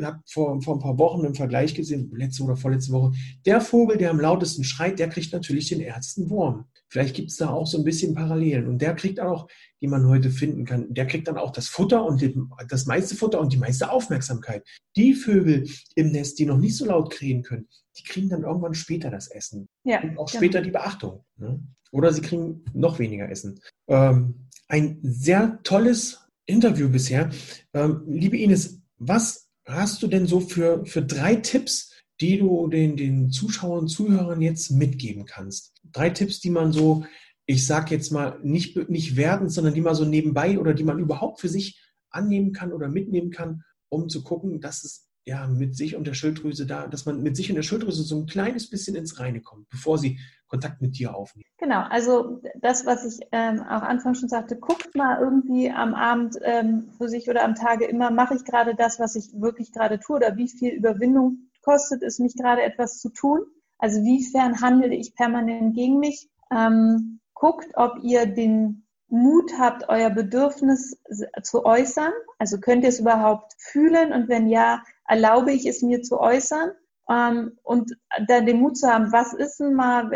Habe 0.06 0.20
vor, 0.26 0.60
vor 0.62 0.76
ein 0.76 0.80
paar 0.80 0.98
Wochen 0.98 1.24
im 1.24 1.34
Vergleich 1.34 1.74
gesehen, 1.74 2.10
letzte 2.14 2.42
oder 2.42 2.56
vorletzte 2.56 2.92
Woche, 2.92 3.12
der 3.46 3.60
Vogel, 3.60 3.98
der 3.98 4.10
am 4.10 4.20
lautesten 4.20 4.64
schreit, 4.64 4.98
der 4.98 5.08
kriegt 5.08 5.32
natürlich 5.32 5.68
den 5.68 5.80
ersten 5.80 6.30
Wurm. 6.30 6.66
Vielleicht 6.90 7.16
gibt 7.16 7.30
es 7.30 7.36
da 7.36 7.50
auch 7.50 7.66
so 7.66 7.78
ein 7.78 7.84
bisschen 7.84 8.14
Parallelen. 8.14 8.66
Und 8.66 8.80
der 8.80 8.94
kriegt 8.94 9.20
auch, 9.20 9.48
die 9.80 9.88
man 9.88 10.06
heute 10.06 10.30
finden 10.30 10.64
kann, 10.64 10.92
der 10.92 11.06
kriegt 11.06 11.28
dann 11.28 11.36
auch 11.36 11.50
das 11.50 11.68
Futter 11.68 12.04
und 12.04 12.22
das 12.68 12.86
meiste 12.86 13.14
Futter 13.14 13.40
und 13.40 13.52
die 13.52 13.58
meiste 13.58 13.90
Aufmerksamkeit. 13.90 14.66
Die 14.96 15.14
Vögel 15.14 15.68
im 15.94 16.12
Nest, 16.12 16.38
die 16.38 16.46
noch 16.46 16.58
nicht 16.58 16.76
so 16.76 16.86
laut 16.86 17.10
krähen 17.10 17.42
können, 17.42 17.68
die 17.98 18.04
kriegen 18.04 18.28
dann 18.28 18.42
irgendwann 18.42 18.74
später 18.74 19.10
das 19.10 19.28
Essen. 19.28 19.68
Ja, 19.84 20.02
und 20.02 20.18
auch 20.18 20.28
später 20.28 20.62
die 20.62 20.70
Beachtung. 20.70 21.24
Ne? 21.36 21.60
Oder 21.90 22.12
sie 22.12 22.22
kriegen 22.22 22.64
noch 22.72 22.98
weniger 22.98 23.28
Essen. 23.28 23.60
Ähm, 23.88 24.48
ein 24.68 24.98
sehr 25.02 25.60
tolles 25.62 26.20
Interview 26.46 26.88
bisher. 26.88 27.30
Ähm, 27.74 28.02
liebe 28.06 28.38
Ines, 28.38 28.80
was 28.98 29.47
hast 29.74 30.02
du 30.02 30.06
denn 30.06 30.26
so 30.26 30.40
für, 30.40 30.84
für 30.86 31.02
drei 31.02 31.36
Tipps, 31.36 31.92
die 32.20 32.38
du 32.38 32.68
den, 32.68 32.96
den 32.96 33.30
Zuschauern 33.30 33.80
und 33.80 33.88
Zuhörern 33.88 34.40
jetzt 34.40 34.70
mitgeben 34.70 35.24
kannst? 35.24 35.74
Drei 35.92 36.10
Tipps, 36.10 36.40
die 36.40 36.50
man 36.50 36.72
so, 36.72 37.04
ich 37.46 37.66
sag 37.66 37.90
jetzt 37.90 38.10
mal, 38.10 38.38
nicht, 38.42 38.88
nicht 38.88 39.16
werden, 39.16 39.48
sondern 39.48 39.74
die 39.74 39.80
man 39.80 39.94
so 39.94 40.04
nebenbei 40.04 40.58
oder 40.58 40.74
die 40.74 40.84
man 40.84 40.98
überhaupt 40.98 41.40
für 41.40 41.48
sich 41.48 41.80
annehmen 42.10 42.52
kann 42.52 42.72
oder 42.72 42.88
mitnehmen 42.88 43.30
kann, 43.30 43.62
um 43.88 44.08
zu 44.08 44.22
gucken, 44.22 44.60
dass 44.60 44.84
es 44.84 45.08
ja, 45.28 45.46
mit 45.46 45.76
sich 45.76 45.94
und 45.94 46.06
der 46.06 46.14
Schilddrüse 46.14 46.64
da, 46.64 46.86
dass 46.86 47.04
man 47.04 47.22
mit 47.22 47.36
sich 47.36 47.50
und 47.50 47.56
der 47.56 47.62
Schilddrüse 47.62 48.02
so 48.02 48.18
ein 48.18 48.26
kleines 48.26 48.70
bisschen 48.70 48.96
ins 48.96 49.18
Reine 49.20 49.42
kommt, 49.42 49.68
bevor 49.68 49.98
sie 49.98 50.18
Kontakt 50.48 50.80
mit 50.80 50.98
dir 50.98 51.14
aufnehmen. 51.14 51.44
Genau, 51.58 51.82
also 51.82 52.40
das, 52.60 52.86
was 52.86 53.04
ich 53.04 53.26
ähm, 53.32 53.60
auch 53.60 53.82
anfangs 53.82 54.20
schon 54.20 54.28
sagte, 54.28 54.56
guckt 54.56 54.94
mal 54.94 55.20
irgendwie 55.20 55.70
am 55.70 55.94
Abend 55.94 56.36
ähm, 56.42 56.90
für 56.96 57.08
sich 57.08 57.28
oder 57.28 57.44
am 57.44 57.54
Tage 57.54 57.84
immer, 57.84 58.10
mache 58.10 58.34
ich 58.34 58.44
gerade 58.44 58.74
das, 58.74 58.98
was 58.98 59.14
ich 59.14 59.30
wirklich 59.34 59.72
gerade 59.72 59.98
tue 60.00 60.16
oder 60.16 60.36
wie 60.36 60.48
viel 60.48 60.72
Überwindung 60.72 61.50
kostet 61.62 62.02
es 62.02 62.18
mich 62.18 62.34
gerade 62.34 62.62
etwas 62.62 62.98
zu 62.98 63.10
tun? 63.10 63.40
Also 63.78 64.02
wiefern 64.02 64.60
handle 64.60 64.94
ich 64.94 65.14
permanent 65.14 65.74
gegen 65.74 65.98
mich? 65.98 66.28
Ähm, 66.50 67.20
guckt, 67.34 67.68
ob 67.74 67.98
ihr 68.02 68.26
den 68.26 68.86
Mut 69.08 69.52
habt, 69.58 69.88
euer 69.88 70.10
Bedürfnis 70.10 71.00
zu 71.42 71.64
äußern. 71.64 72.12
Also 72.38 72.58
könnt 72.58 72.82
ihr 72.82 72.90
es 72.90 73.00
überhaupt 73.00 73.54
fühlen 73.58 74.12
und 74.12 74.28
wenn 74.28 74.48
ja, 74.48 74.82
erlaube 75.06 75.52
ich 75.52 75.66
es 75.66 75.82
mir 75.82 76.02
zu 76.02 76.20
äußern 76.20 76.72
ähm, 77.08 77.58
und 77.62 77.96
dann 78.26 78.46
den 78.46 78.60
Mut 78.60 78.76
zu 78.76 78.88
haben, 78.88 79.12
was 79.12 79.32
ist 79.32 79.60
denn 79.60 79.74
mal, 79.74 80.10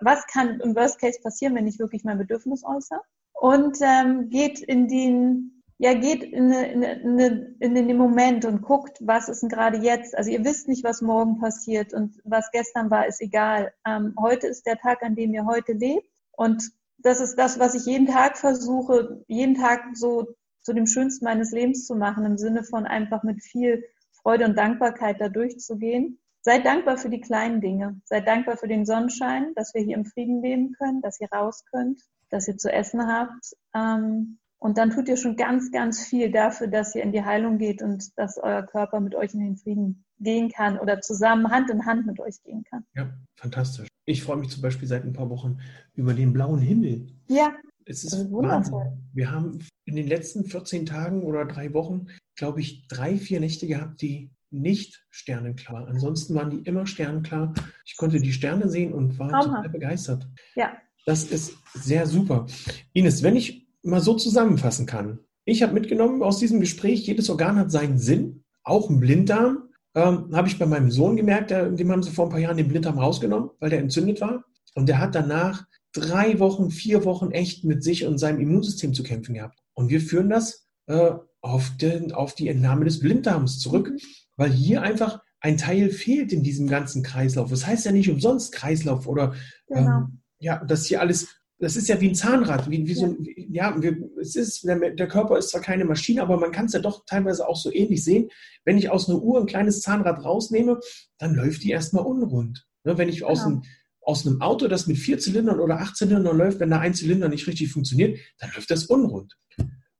was 0.00 0.26
kann 0.26 0.60
im 0.60 0.74
Worst 0.74 1.00
Case 1.00 1.20
passieren, 1.22 1.54
wenn 1.54 1.66
ich 1.66 1.78
wirklich 1.78 2.04
mein 2.04 2.18
Bedürfnis 2.18 2.64
äußere? 2.64 3.00
Und 3.32 3.78
ähm, 3.80 4.28
geht 4.28 4.60
in 4.60 4.88
den, 4.88 5.62
ja, 5.78 5.94
geht 5.94 6.22
in, 6.22 6.52
eine, 6.52 6.72
in, 6.72 6.84
eine, 6.84 7.56
in 7.58 7.74
den 7.74 7.96
Moment 7.96 8.44
und 8.44 8.62
guckt, 8.62 8.98
was 9.00 9.28
ist 9.28 9.42
denn 9.42 9.48
gerade 9.48 9.78
jetzt. 9.78 10.16
Also 10.16 10.30
ihr 10.30 10.44
wisst 10.44 10.68
nicht, 10.68 10.84
was 10.84 11.00
morgen 11.00 11.38
passiert 11.38 11.94
und 11.94 12.20
was 12.24 12.50
gestern 12.50 12.90
war, 12.90 13.06
ist 13.06 13.20
egal. 13.20 13.72
Ähm, 13.86 14.14
heute 14.20 14.46
ist 14.46 14.66
der 14.66 14.76
Tag, 14.76 15.02
an 15.02 15.14
dem 15.14 15.32
ihr 15.32 15.46
heute 15.46 15.72
lebt 15.72 16.06
und 16.32 16.70
das 17.02 17.20
ist 17.20 17.36
das, 17.36 17.58
was 17.58 17.74
ich 17.74 17.86
jeden 17.86 18.06
Tag 18.06 18.36
versuche, 18.36 19.24
jeden 19.26 19.54
Tag 19.54 19.84
so 19.94 20.34
zu 20.62 20.72
dem 20.72 20.86
Schönsten 20.86 21.24
meines 21.24 21.50
Lebens 21.52 21.86
zu 21.86 21.94
machen, 21.94 22.24
im 22.24 22.36
Sinne 22.36 22.62
von 22.62 22.86
einfach 22.86 23.22
mit 23.22 23.42
viel 23.42 23.84
Freude 24.12 24.44
und 24.44 24.56
Dankbarkeit 24.58 25.20
da 25.20 25.28
durchzugehen. 25.28 26.18
Seid 26.42 26.64
dankbar 26.64 26.96
für 26.96 27.10
die 27.10 27.20
kleinen 27.20 27.60
Dinge. 27.60 28.00
Seid 28.04 28.26
dankbar 28.26 28.56
für 28.56 28.68
den 28.68 28.86
Sonnenschein, 28.86 29.52
dass 29.54 29.74
wir 29.74 29.82
hier 29.82 29.96
im 29.96 30.06
Frieden 30.06 30.42
leben 30.42 30.72
können, 30.72 31.02
dass 31.02 31.20
ihr 31.20 31.28
raus 31.30 31.64
könnt, 31.70 32.00
dass 32.30 32.48
ihr 32.48 32.56
zu 32.56 32.72
essen 32.72 33.06
habt. 33.06 33.54
Ähm, 33.74 34.38
und 34.58 34.76
dann 34.76 34.90
tut 34.90 35.08
ihr 35.08 35.16
schon 35.16 35.36
ganz, 35.36 35.70
ganz 35.72 36.04
viel 36.04 36.30
dafür, 36.30 36.66
dass 36.66 36.94
ihr 36.94 37.02
in 37.02 37.12
die 37.12 37.24
Heilung 37.24 37.58
geht 37.58 37.82
und 37.82 38.18
dass 38.18 38.36
euer 38.36 38.62
Körper 38.62 39.00
mit 39.00 39.14
euch 39.14 39.32
in 39.32 39.40
den 39.40 39.56
Frieden 39.56 40.04
gehen 40.18 40.50
kann 40.50 40.78
oder 40.78 41.00
zusammen 41.00 41.50
Hand 41.50 41.70
in 41.70 41.86
Hand 41.86 42.06
mit 42.06 42.20
euch 42.20 42.42
gehen 42.42 42.64
kann. 42.64 42.84
Ja, 42.94 43.10
fantastisch. 43.36 43.88
Ich 44.04 44.22
freue 44.22 44.36
mich 44.36 44.50
zum 44.50 44.62
Beispiel 44.62 44.86
seit 44.86 45.04
ein 45.04 45.14
paar 45.14 45.30
Wochen 45.30 45.58
über 45.94 46.12
den 46.12 46.32
blauen 46.32 46.60
Himmel. 46.60 47.06
Ja. 47.28 47.54
Es 47.86 48.04
ist 48.04 48.30
wundervoll. 48.30 48.92
Wir 49.14 49.30
haben 49.32 49.66
in 49.84 49.96
den 49.96 50.06
letzten 50.06 50.44
14 50.44 50.86
Tagen 50.86 51.22
oder 51.22 51.44
drei 51.46 51.72
Wochen, 51.72 52.08
glaube 52.36 52.60
ich, 52.60 52.86
drei, 52.86 53.16
vier 53.16 53.40
Nächte 53.40 53.66
gehabt, 53.66 54.02
die 54.02 54.30
nicht 54.50 55.04
sternenklar. 55.10 55.86
Ansonsten 55.88 56.34
waren 56.34 56.50
die 56.50 56.68
immer 56.68 56.86
sternenklar. 56.86 57.54
Ich 57.84 57.96
konnte 57.96 58.20
die 58.20 58.32
Sterne 58.32 58.68
sehen 58.68 58.92
und 58.92 59.18
war 59.18 59.28
Traumhaft. 59.28 59.56
total 59.56 59.68
begeistert. 59.70 60.28
Ja. 60.54 60.72
Das 61.06 61.24
ist 61.24 61.54
sehr 61.74 62.06
super. 62.06 62.46
Ines, 62.92 63.22
wenn 63.22 63.36
ich 63.36 63.66
mal 63.82 64.00
so 64.00 64.14
zusammenfassen 64.14 64.86
kann. 64.86 65.20
Ich 65.44 65.62
habe 65.62 65.72
mitgenommen 65.72 66.22
aus 66.22 66.38
diesem 66.38 66.60
Gespräch, 66.60 67.06
jedes 67.06 67.30
Organ 67.30 67.56
hat 67.56 67.70
seinen 67.70 67.98
Sinn, 67.98 68.44
auch 68.62 68.90
ein 68.90 69.00
Blinddarm. 69.00 69.68
Ähm, 69.94 70.30
habe 70.32 70.46
ich 70.46 70.58
bei 70.58 70.66
meinem 70.66 70.90
Sohn 70.90 71.16
gemerkt, 71.16 71.50
der, 71.50 71.68
dem 71.70 71.90
haben 71.90 72.02
sie 72.02 72.12
vor 72.12 72.26
ein 72.26 72.30
paar 72.30 72.38
Jahren 72.38 72.56
den 72.56 72.68
Blinddarm 72.68 72.98
rausgenommen, 72.98 73.50
weil 73.58 73.70
der 73.70 73.80
entzündet 73.80 74.20
war. 74.20 74.44
Und 74.74 74.88
der 74.88 74.98
hat 74.98 75.14
danach 75.14 75.66
drei 75.92 76.38
Wochen, 76.38 76.70
vier 76.70 77.04
Wochen 77.04 77.32
echt 77.32 77.64
mit 77.64 77.82
sich 77.82 78.06
und 78.06 78.18
seinem 78.18 78.40
Immunsystem 78.40 78.94
zu 78.94 79.02
kämpfen 79.02 79.34
gehabt. 79.34 79.58
Und 79.74 79.90
wir 79.90 80.00
führen 80.00 80.28
das 80.28 80.68
äh, 80.86 81.12
auf, 81.40 81.70
den, 81.80 82.12
auf 82.12 82.34
die 82.34 82.48
Entnahme 82.48 82.84
des 82.84 83.00
Blinddarms 83.00 83.58
zurück, 83.58 83.90
mhm. 83.90 83.98
Weil 84.40 84.50
hier 84.50 84.80
einfach 84.80 85.22
ein 85.40 85.58
Teil 85.58 85.90
fehlt 85.90 86.32
in 86.32 86.42
diesem 86.42 86.66
ganzen 86.66 87.02
Kreislauf. 87.02 87.50
Das 87.50 87.66
heißt 87.66 87.84
ja 87.84 87.92
nicht 87.92 88.08
umsonst 88.08 88.52
Kreislauf 88.52 89.06
oder 89.06 89.34
genau. 89.68 89.98
ähm, 89.98 90.22
ja, 90.38 90.64
dass 90.64 90.86
hier 90.86 91.00
alles 91.00 91.36
das 91.58 91.76
ist 91.76 91.88
ja 91.88 92.00
wie 92.00 92.08
ein 92.08 92.14
Zahnrad, 92.14 92.70
wie, 92.70 92.86
wie 92.86 92.94
so 92.94 93.04
ein, 93.04 93.18
ja, 93.36 93.76
wir, 93.82 93.94
es 94.18 94.34
ist, 94.34 94.64
der, 94.64 94.92
der, 94.92 95.08
Körper 95.08 95.36
ist 95.36 95.50
zwar 95.50 95.60
keine 95.60 95.84
Maschine, 95.84 96.22
aber 96.22 96.40
man 96.40 96.52
kann 96.52 96.64
es 96.64 96.72
ja 96.72 96.78
doch 96.80 97.04
teilweise 97.04 97.46
auch 97.46 97.56
so 97.56 97.70
ähnlich 97.70 98.02
sehen. 98.02 98.30
Wenn 98.64 98.78
ich 98.78 98.88
aus 98.88 99.10
einer 99.10 99.20
Uhr 99.20 99.38
ein 99.38 99.46
kleines 99.46 99.82
Zahnrad 99.82 100.24
rausnehme, 100.24 100.80
dann 101.18 101.34
läuft 101.34 101.62
die 101.62 101.70
erstmal 101.70 102.06
unrund. 102.06 102.66
Ne, 102.84 102.96
wenn 102.96 103.10
ich 103.10 103.18
genau. 103.18 103.32
aus, 103.32 103.44
einem, 103.44 103.62
aus 104.00 104.26
einem 104.26 104.40
Auto, 104.40 104.68
das 104.68 104.86
mit 104.86 104.96
vier 104.96 105.18
Zylindern 105.18 105.60
oder 105.60 105.80
acht 105.80 105.98
Zylindern 105.98 106.38
läuft, 106.38 106.60
wenn 106.60 106.70
da 106.70 106.80
ein 106.80 106.94
Zylinder 106.94 107.28
nicht 107.28 107.46
richtig 107.46 107.70
funktioniert, 107.70 108.18
dann 108.38 108.50
läuft 108.54 108.70
das 108.70 108.86
unrund. 108.86 109.36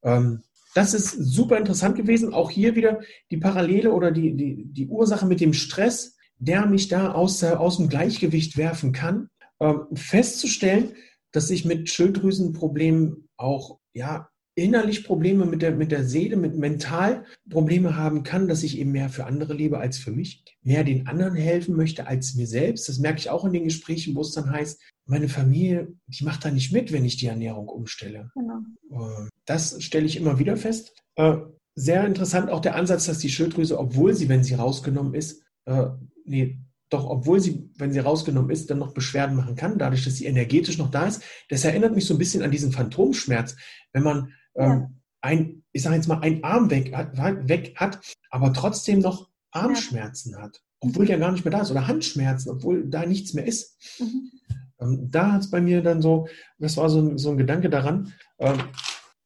Ähm, 0.02 0.40
das 0.74 0.94
ist 0.94 1.10
super 1.10 1.58
interessant 1.58 1.96
gewesen. 1.96 2.32
Auch 2.32 2.50
hier 2.50 2.76
wieder 2.76 3.00
die 3.30 3.36
Parallele 3.36 3.92
oder 3.92 4.10
die, 4.10 4.36
die, 4.36 4.64
die 4.66 4.88
Ursache 4.88 5.26
mit 5.26 5.40
dem 5.40 5.52
Stress, 5.52 6.16
der 6.38 6.66
mich 6.66 6.88
da 6.88 7.12
aus, 7.12 7.42
aus 7.44 7.76
dem 7.76 7.88
Gleichgewicht 7.88 8.56
werfen 8.56 8.92
kann, 8.92 9.28
ähm, 9.60 9.86
festzustellen, 9.94 10.94
dass 11.32 11.50
ich 11.50 11.64
mit 11.64 11.90
Schilddrüsenproblemen 11.90 13.28
auch 13.36 13.78
ja 13.92 14.29
innerlich 14.60 15.04
Probleme 15.04 15.46
mit 15.46 15.62
der, 15.62 15.72
mit 15.72 15.90
der 15.90 16.04
Seele, 16.04 16.36
mit 16.36 16.54
mental 16.56 17.24
Probleme 17.48 17.96
haben 17.96 18.22
kann, 18.22 18.46
dass 18.46 18.62
ich 18.62 18.78
eben 18.78 18.92
mehr 18.92 19.08
für 19.08 19.24
andere 19.24 19.54
lebe 19.54 19.78
als 19.78 19.96
für 19.96 20.10
mich, 20.10 20.44
mehr 20.62 20.84
den 20.84 21.06
anderen 21.06 21.34
helfen 21.34 21.76
möchte 21.76 22.06
als 22.06 22.34
mir 22.34 22.46
selbst. 22.46 22.88
Das 22.88 22.98
merke 22.98 23.18
ich 23.18 23.30
auch 23.30 23.46
in 23.46 23.54
den 23.54 23.64
Gesprächen, 23.64 24.14
wo 24.14 24.20
es 24.20 24.32
dann 24.32 24.50
heißt, 24.50 24.80
meine 25.06 25.28
Familie, 25.28 25.88
die 26.06 26.24
macht 26.24 26.44
da 26.44 26.50
nicht 26.50 26.72
mit, 26.72 26.92
wenn 26.92 27.06
ich 27.06 27.16
die 27.16 27.26
Ernährung 27.26 27.68
umstelle. 27.68 28.30
Genau. 28.34 29.28
Das 29.46 29.82
stelle 29.82 30.06
ich 30.06 30.16
immer 30.16 30.38
wieder 30.38 30.56
fest. 30.56 30.92
Äh, 31.16 31.36
sehr 31.74 32.06
interessant 32.06 32.50
auch 32.50 32.60
der 32.60 32.74
Ansatz, 32.74 33.06
dass 33.06 33.18
die 33.18 33.30
Schilddrüse, 33.30 33.78
obwohl 33.78 34.14
sie, 34.14 34.28
wenn 34.28 34.44
sie 34.44 34.54
rausgenommen 34.54 35.14
ist, 35.14 35.42
äh, 35.64 35.86
nee, 36.24 36.60
doch 36.90 37.08
obwohl 37.08 37.40
sie, 37.40 37.70
wenn 37.76 37.92
sie 37.92 38.00
rausgenommen 38.00 38.50
ist, 38.50 38.68
dann 38.68 38.78
noch 38.78 38.92
Beschwerden 38.92 39.36
machen 39.36 39.54
kann, 39.54 39.78
dadurch, 39.78 40.04
dass 40.04 40.16
sie 40.16 40.26
energetisch 40.26 40.76
noch 40.76 40.90
da 40.90 41.06
ist. 41.06 41.22
Das 41.48 41.64
erinnert 41.64 41.94
mich 41.94 42.04
so 42.04 42.14
ein 42.14 42.18
bisschen 42.18 42.42
an 42.42 42.50
diesen 42.50 42.72
Phantomschmerz, 42.72 43.56
wenn 43.92 44.02
man 44.02 44.34
ja. 44.54 44.74
ähm, 44.74 45.00
ein, 45.20 45.62
ich 45.72 45.82
sage 45.82 45.96
jetzt 45.96 46.08
mal, 46.08 46.20
ein 46.20 46.42
Arm 46.44 46.70
weg 46.70 46.94
hat, 46.94 47.16
weg 47.48 47.74
hat, 47.76 48.00
aber 48.30 48.52
trotzdem 48.52 49.00
noch 49.00 49.28
Armschmerzen 49.50 50.32
ja. 50.32 50.42
hat, 50.42 50.62
obwohl 50.80 51.06
der 51.06 51.18
gar 51.18 51.32
nicht 51.32 51.44
mehr 51.44 51.52
da 51.52 51.60
ist, 51.60 51.70
oder 51.70 51.86
Handschmerzen, 51.86 52.50
obwohl 52.50 52.88
da 52.88 53.04
nichts 53.04 53.34
mehr 53.34 53.46
ist. 53.46 53.76
Mhm. 54.00 54.30
Ähm, 54.80 55.08
da 55.10 55.32
hat 55.32 55.42
es 55.42 55.50
bei 55.50 55.60
mir 55.60 55.82
dann 55.82 56.00
so, 56.00 56.26
das 56.58 56.76
war 56.76 56.88
so 56.88 57.00
ein, 57.00 57.18
so 57.18 57.30
ein 57.30 57.36
Gedanke 57.36 57.68
daran. 57.68 58.14
Ähm, 58.38 58.58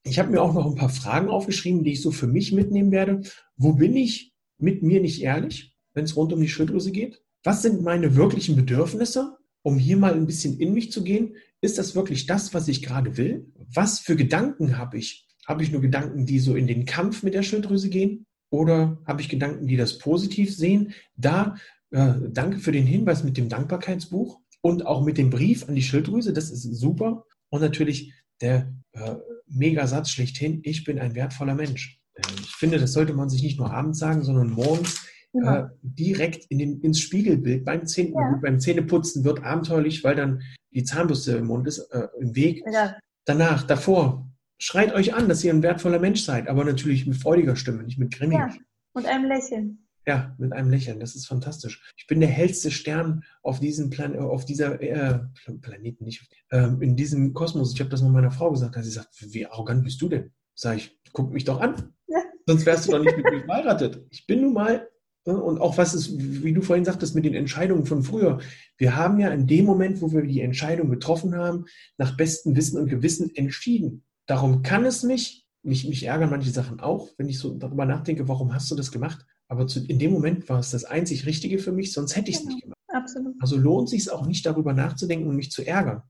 ich 0.03 0.19
habe 0.19 0.31
mir 0.31 0.43
auch 0.43 0.53
noch 0.53 0.67
ein 0.67 0.75
paar 0.75 0.89
Fragen 0.89 1.29
aufgeschrieben, 1.29 1.85
die 1.85 1.93
ich 1.93 2.03
so 2.03 2.11
für 2.11 2.27
mich 2.27 2.53
mitnehmen 2.53 2.91
werde. 2.91 3.23
Wo 3.57 3.73
bin 3.75 3.97
ich 3.97 4.35
mit 4.59 4.83
mir 4.83 5.01
nicht 5.01 5.23
ehrlich, 5.23 5.77
wenn 5.95 6.05
es 6.05 6.17
rund 6.17 6.33
um 6.33 6.41
die 6.41 6.49
Schilddrüse 6.49 6.91
geht? 6.91 7.25
was 7.45 7.61
sind 7.61 7.83
meine 7.83 8.17
wirklichen 8.17 8.57
Bedürfnisse, 8.57 9.37
um 9.65 9.79
hier 9.79 9.97
mal 9.97 10.13
ein 10.13 10.27
bisschen 10.27 10.59
in 10.61 10.75
mich 10.75 10.93
zu 10.93 11.03
gehen? 11.03 11.37
Ist 11.61 11.79
das 11.79 11.97
wirklich 11.97 12.27
das, 12.27 12.53
was 12.55 12.69
ich 12.69 12.83
gerade 12.83 13.17
will? 13.17 13.51
Was 13.73 13.99
für 13.99 14.15
Gedanken 14.15 14.77
habe 14.77 14.99
ich? 14.99 15.27
Habe 15.47 15.63
ich 15.63 15.73
nur 15.73 15.81
Gedanken, 15.81 16.27
die 16.27 16.39
so 16.39 16.55
in 16.55 16.67
den 16.67 16.85
Kampf 16.85 17.23
mit 17.23 17.35
der 17.35 17.43
Schilddrüse 17.43 17.89
gehen? 17.89 18.27
Oder 18.51 18.99
habe 19.07 19.23
ich 19.23 19.29
Gedanken, 19.29 19.67
die 19.67 19.77
das 19.77 19.99
positiv 19.99 20.55
sehen? 20.55 20.93
Da, 21.17 21.57
äh, 21.91 22.15
danke 22.31 22.59
für 22.59 22.73
den 22.73 22.87
Hinweis 22.87 23.25
mit 23.25 23.37
dem 23.39 23.49
Dankbarkeitsbuch 23.49 24.39
und 24.61 24.87
auch 24.87 25.03
mit 25.03 25.17
dem 25.17 25.31
Brief 25.31 25.67
an 25.67 25.75
die 25.75 25.83
Schilddrüse. 25.83 26.35
Das 26.35 26.51
ist 26.51 26.63
super. 26.63 27.25
Und 27.49 27.63
natürlich 27.63 28.13
der 28.43 28.75
äh, 28.93 29.15
Megasatz 29.47 30.11
schlechthin, 30.11 30.61
ich 30.63 30.85
bin 30.85 30.99
ein 30.99 31.15
wertvoller 31.15 31.55
Mensch. 31.55 32.01
Äh, 32.15 32.23
ich 32.43 32.55
finde, 32.55 32.79
das 32.79 32.93
sollte 32.93 33.15
man 33.15 33.31
sich 33.31 33.43
nicht 33.43 33.59
nur 33.59 33.73
abends 33.73 33.99
sagen, 33.99 34.23
sondern 34.23 34.51
morgens 34.51 35.07
ja. 35.35 35.67
äh, 35.67 35.69
direkt 35.83 36.47
in 36.49 36.59
den, 36.59 36.81
ins 36.81 37.01
Spiegelbild 37.01 37.65
beim, 37.65 37.87
Zähne, 37.87 38.13
ja. 38.15 38.39
beim 38.41 38.61
Zähneputzen 38.61 39.25
wird 39.25 39.43
abenteuerlich, 39.43 40.05
weil 40.05 40.17
dann 40.17 40.43
die 40.73 40.85
Zahnbürste 40.85 41.37
im 41.37 41.47
Mund 41.47 41.67
ist, 41.67 41.79
äh, 41.91 42.09
im 42.19 42.35
Weg. 42.35 42.65
Ja. 42.71 42.97
Danach, 43.25 43.65
davor, 43.65 44.31
schreit 44.59 44.95
euch 44.95 45.15
an, 45.15 45.29
dass 45.29 45.45
ihr 45.45 45.53
ein 45.53 45.63
wertvoller 45.63 45.99
Mensch 45.99 46.23
seid, 46.23 46.49
aber 46.49 46.65
natürlich 46.65 47.07
mit 47.07 47.17
freudiger 47.17 47.57
Stimme, 47.57 47.83
nicht 47.83 47.99
mit 47.99 48.13
grimmiger. 48.13 48.49
Ja. 48.49 48.57
Und 48.93 49.07
einem 49.07 49.25
Lächeln. 49.27 49.87
Ja, 50.07 50.35
mit 50.39 50.53
einem 50.53 50.71
Lächeln. 50.71 51.01
Das 51.01 51.15
ist 51.15 51.27
fantastisch. 51.27 51.83
Ich 51.97 52.07
bin 52.07 52.21
der 52.21 52.29
hellste 52.29 52.71
Stern 52.71 53.25
auf 53.43 53.59
diesem 53.59 53.89
Plan 53.89 54.17
auf 54.19 54.45
dieser 54.45 54.81
äh, 54.81 55.21
Planeten, 55.63 56.05
nicht 56.05 56.29
äh, 56.51 56.67
in 56.81 56.95
diesem 56.95 57.33
Kosmos. 57.33 57.73
Ich 57.73 57.81
habe 57.81 57.91
das 57.91 58.03
mal 58.03 58.11
meiner 58.11 58.31
Frau 58.31 58.51
gesagt, 58.51 58.77
dass 58.77 58.85
sie 58.85 58.91
sagt, 58.91 59.09
wie 59.33 59.47
arrogant 59.47 59.83
bist 59.83 60.01
du 60.03 60.09
denn? 60.11 60.31
Sag 60.55 60.77
ich, 60.77 61.01
guck 61.13 61.33
mich 61.33 61.45
doch 61.45 61.61
an. 61.61 61.95
Ja. 62.07 62.19
Sonst 62.47 62.67
wärst 62.67 62.87
du 62.87 62.93
doch 62.93 63.03
nicht 63.03 63.17
mit 63.17 63.25
mir 63.25 63.45
verheiratet. 63.45 64.07
Ich 64.11 64.27
bin 64.27 64.43
nun 64.43 64.53
mal? 64.53 64.87
Und 65.25 65.59
auch 65.59 65.79
was 65.79 65.95
ist, 65.95 66.19
wie 66.19 66.53
du 66.53 66.61
vorhin 66.61 66.85
sagtest, 66.85 67.15
mit 67.15 67.25
den 67.25 67.35
Entscheidungen 67.35 67.87
von 67.87 68.03
früher. 68.03 68.41
Wir 68.77 68.95
haben 68.95 69.19
ja 69.19 69.31
in 69.31 69.47
dem 69.47 69.65
Moment, 69.65 70.03
wo 70.03 70.13
wir 70.13 70.23
die 70.23 70.43
Entscheidung 70.43 70.91
getroffen 70.91 71.35
haben, 71.35 71.65
nach 71.97 72.17
bestem 72.17 72.57
Wissen 72.57 72.79
und 72.79 72.91
Gewissen 72.91 73.35
entschieden. 73.35 74.03
Darum 74.27 74.63
kann 74.63 74.85
es 74.85 75.03
mich, 75.03 75.47
mich, 75.63 75.89
mich 75.89 76.05
ärgern 76.05 76.31
manche 76.31 76.51
Sachen 76.51 76.81
auch, 76.81 77.09
wenn 77.17 77.29
ich 77.29 77.39
so 77.39 77.55
darüber 77.55 77.87
nachdenke, 77.87 78.29
warum 78.29 78.53
hast 78.55 78.71
du 78.71 78.75
das 78.75 78.93
gemacht? 78.93 79.25
Aber 79.49 79.67
zu, 79.67 79.85
in 79.87 79.99
dem 79.99 80.13
Moment 80.13 80.49
war 80.49 80.59
es 80.59 80.71
das 80.71 80.85
einzig 80.85 81.27
Richtige 81.27 81.59
für 81.59 81.73
mich, 81.73 81.93
sonst 81.93 82.17
hätte 82.17 82.31
ich 82.31 82.37
es 82.37 82.43
genau. 82.43 82.55
nicht 82.55 82.63
gemacht. 82.65 82.79
Absolut. 82.89 83.35
Also 83.41 83.57
lohnt 83.57 83.89
sich 83.89 84.03
es 84.03 84.09
auch 84.09 84.27
nicht, 84.27 84.45
darüber 84.45 84.73
nachzudenken 84.73 85.29
und 85.29 85.37
mich 85.37 85.51
zu 85.51 85.67
ärgern. 85.67 86.03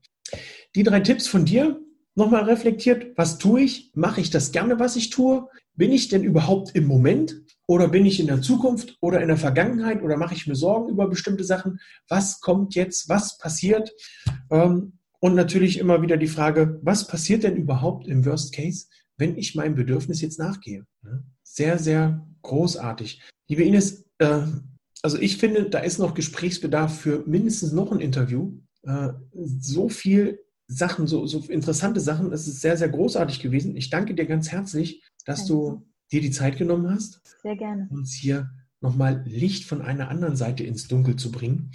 Die 0.75 0.83
drei 0.83 0.99
Tipps 0.99 1.27
von 1.27 1.45
dir, 1.45 1.79
nochmal 2.15 2.43
reflektiert, 2.43 3.17
was 3.17 3.37
tue 3.37 3.61
ich? 3.61 3.91
Mache 3.95 4.21
ich 4.21 4.29
das 4.29 4.51
gerne, 4.51 4.79
was 4.79 4.95
ich 4.95 5.09
tue? 5.09 5.47
Bin 5.75 5.91
ich 5.91 6.07
denn 6.09 6.23
überhaupt 6.23 6.75
im 6.75 6.85
Moment? 6.85 7.41
Oder 7.67 7.87
bin 7.87 8.05
ich 8.05 8.19
in 8.19 8.27
der 8.27 8.41
Zukunft 8.41 8.97
oder 9.01 9.21
in 9.21 9.27
der 9.27 9.37
Vergangenheit 9.37 10.03
oder 10.03 10.17
mache 10.17 10.35
ich 10.35 10.47
mir 10.47 10.55
Sorgen 10.55 10.89
über 10.89 11.07
bestimmte 11.07 11.43
Sachen? 11.43 11.79
Was 12.07 12.39
kommt 12.39 12.75
jetzt? 12.75 13.09
Was 13.09 13.37
passiert? 13.37 13.91
Ähm, 14.51 14.99
und 15.19 15.35
natürlich 15.35 15.79
immer 15.79 16.01
wieder 16.01 16.17
die 16.17 16.27
Frage, 16.27 16.79
was 16.83 17.07
passiert 17.07 17.43
denn 17.43 17.55
überhaupt 17.55 18.07
im 18.07 18.25
Worst 18.25 18.53
Case, 18.53 18.85
wenn 19.17 19.37
ich 19.37 19.55
meinem 19.55 19.75
Bedürfnis 19.75 20.21
jetzt 20.21 20.37
nachgehe? 20.37 20.85
Sehr, 21.43 21.79
sehr 21.79 22.27
großartig. 22.43 23.21
Liebe 23.47 23.63
Ines, 23.63 24.05
äh, 24.19 24.41
also 25.01 25.17
ich 25.17 25.37
finde, 25.37 25.69
da 25.69 25.79
ist 25.79 25.99
noch 25.99 26.13
Gesprächsbedarf 26.13 26.99
für 26.99 27.23
mindestens 27.25 27.71
noch 27.71 27.91
ein 27.91 27.99
Interview. 27.99 28.59
Äh, 28.83 29.09
so 29.33 29.89
viel 29.89 30.39
Sachen, 30.67 31.07
so, 31.07 31.25
so 31.25 31.39
interessante 31.47 31.99
Sachen. 31.99 32.31
Es 32.31 32.47
ist 32.47 32.61
sehr, 32.61 32.77
sehr 32.77 32.89
großartig 32.89 33.39
gewesen. 33.39 33.75
Ich 33.75 33.89
danke 33.89 34.13
dir 34.13 34.25
ganz 34.25 34.51
herzlich, 34.51 35.03
dass 35.25 35.45
du 35.45 35.87
dir 36.11 36.21
die 36.21 36.31
Zeit 36.31 36.57
genommen 36.57 36.89
hast. 36.89 37.21
Sehr 37.41 37.55
gerne. 37.55 37.87
Uns 37.91 38.13
hier 38.13 38.51
nochmal 38.81 39.23
Licht 39.25 39.65
von 39.65 39.81
einer 39.81 40.09
anderen 40.09 40.35
Seite 40.35 40.63
ins 40.63 40.87
Dunkel 40.87 41.15
zu 41.15 41.31
bringen. 41.31 41.71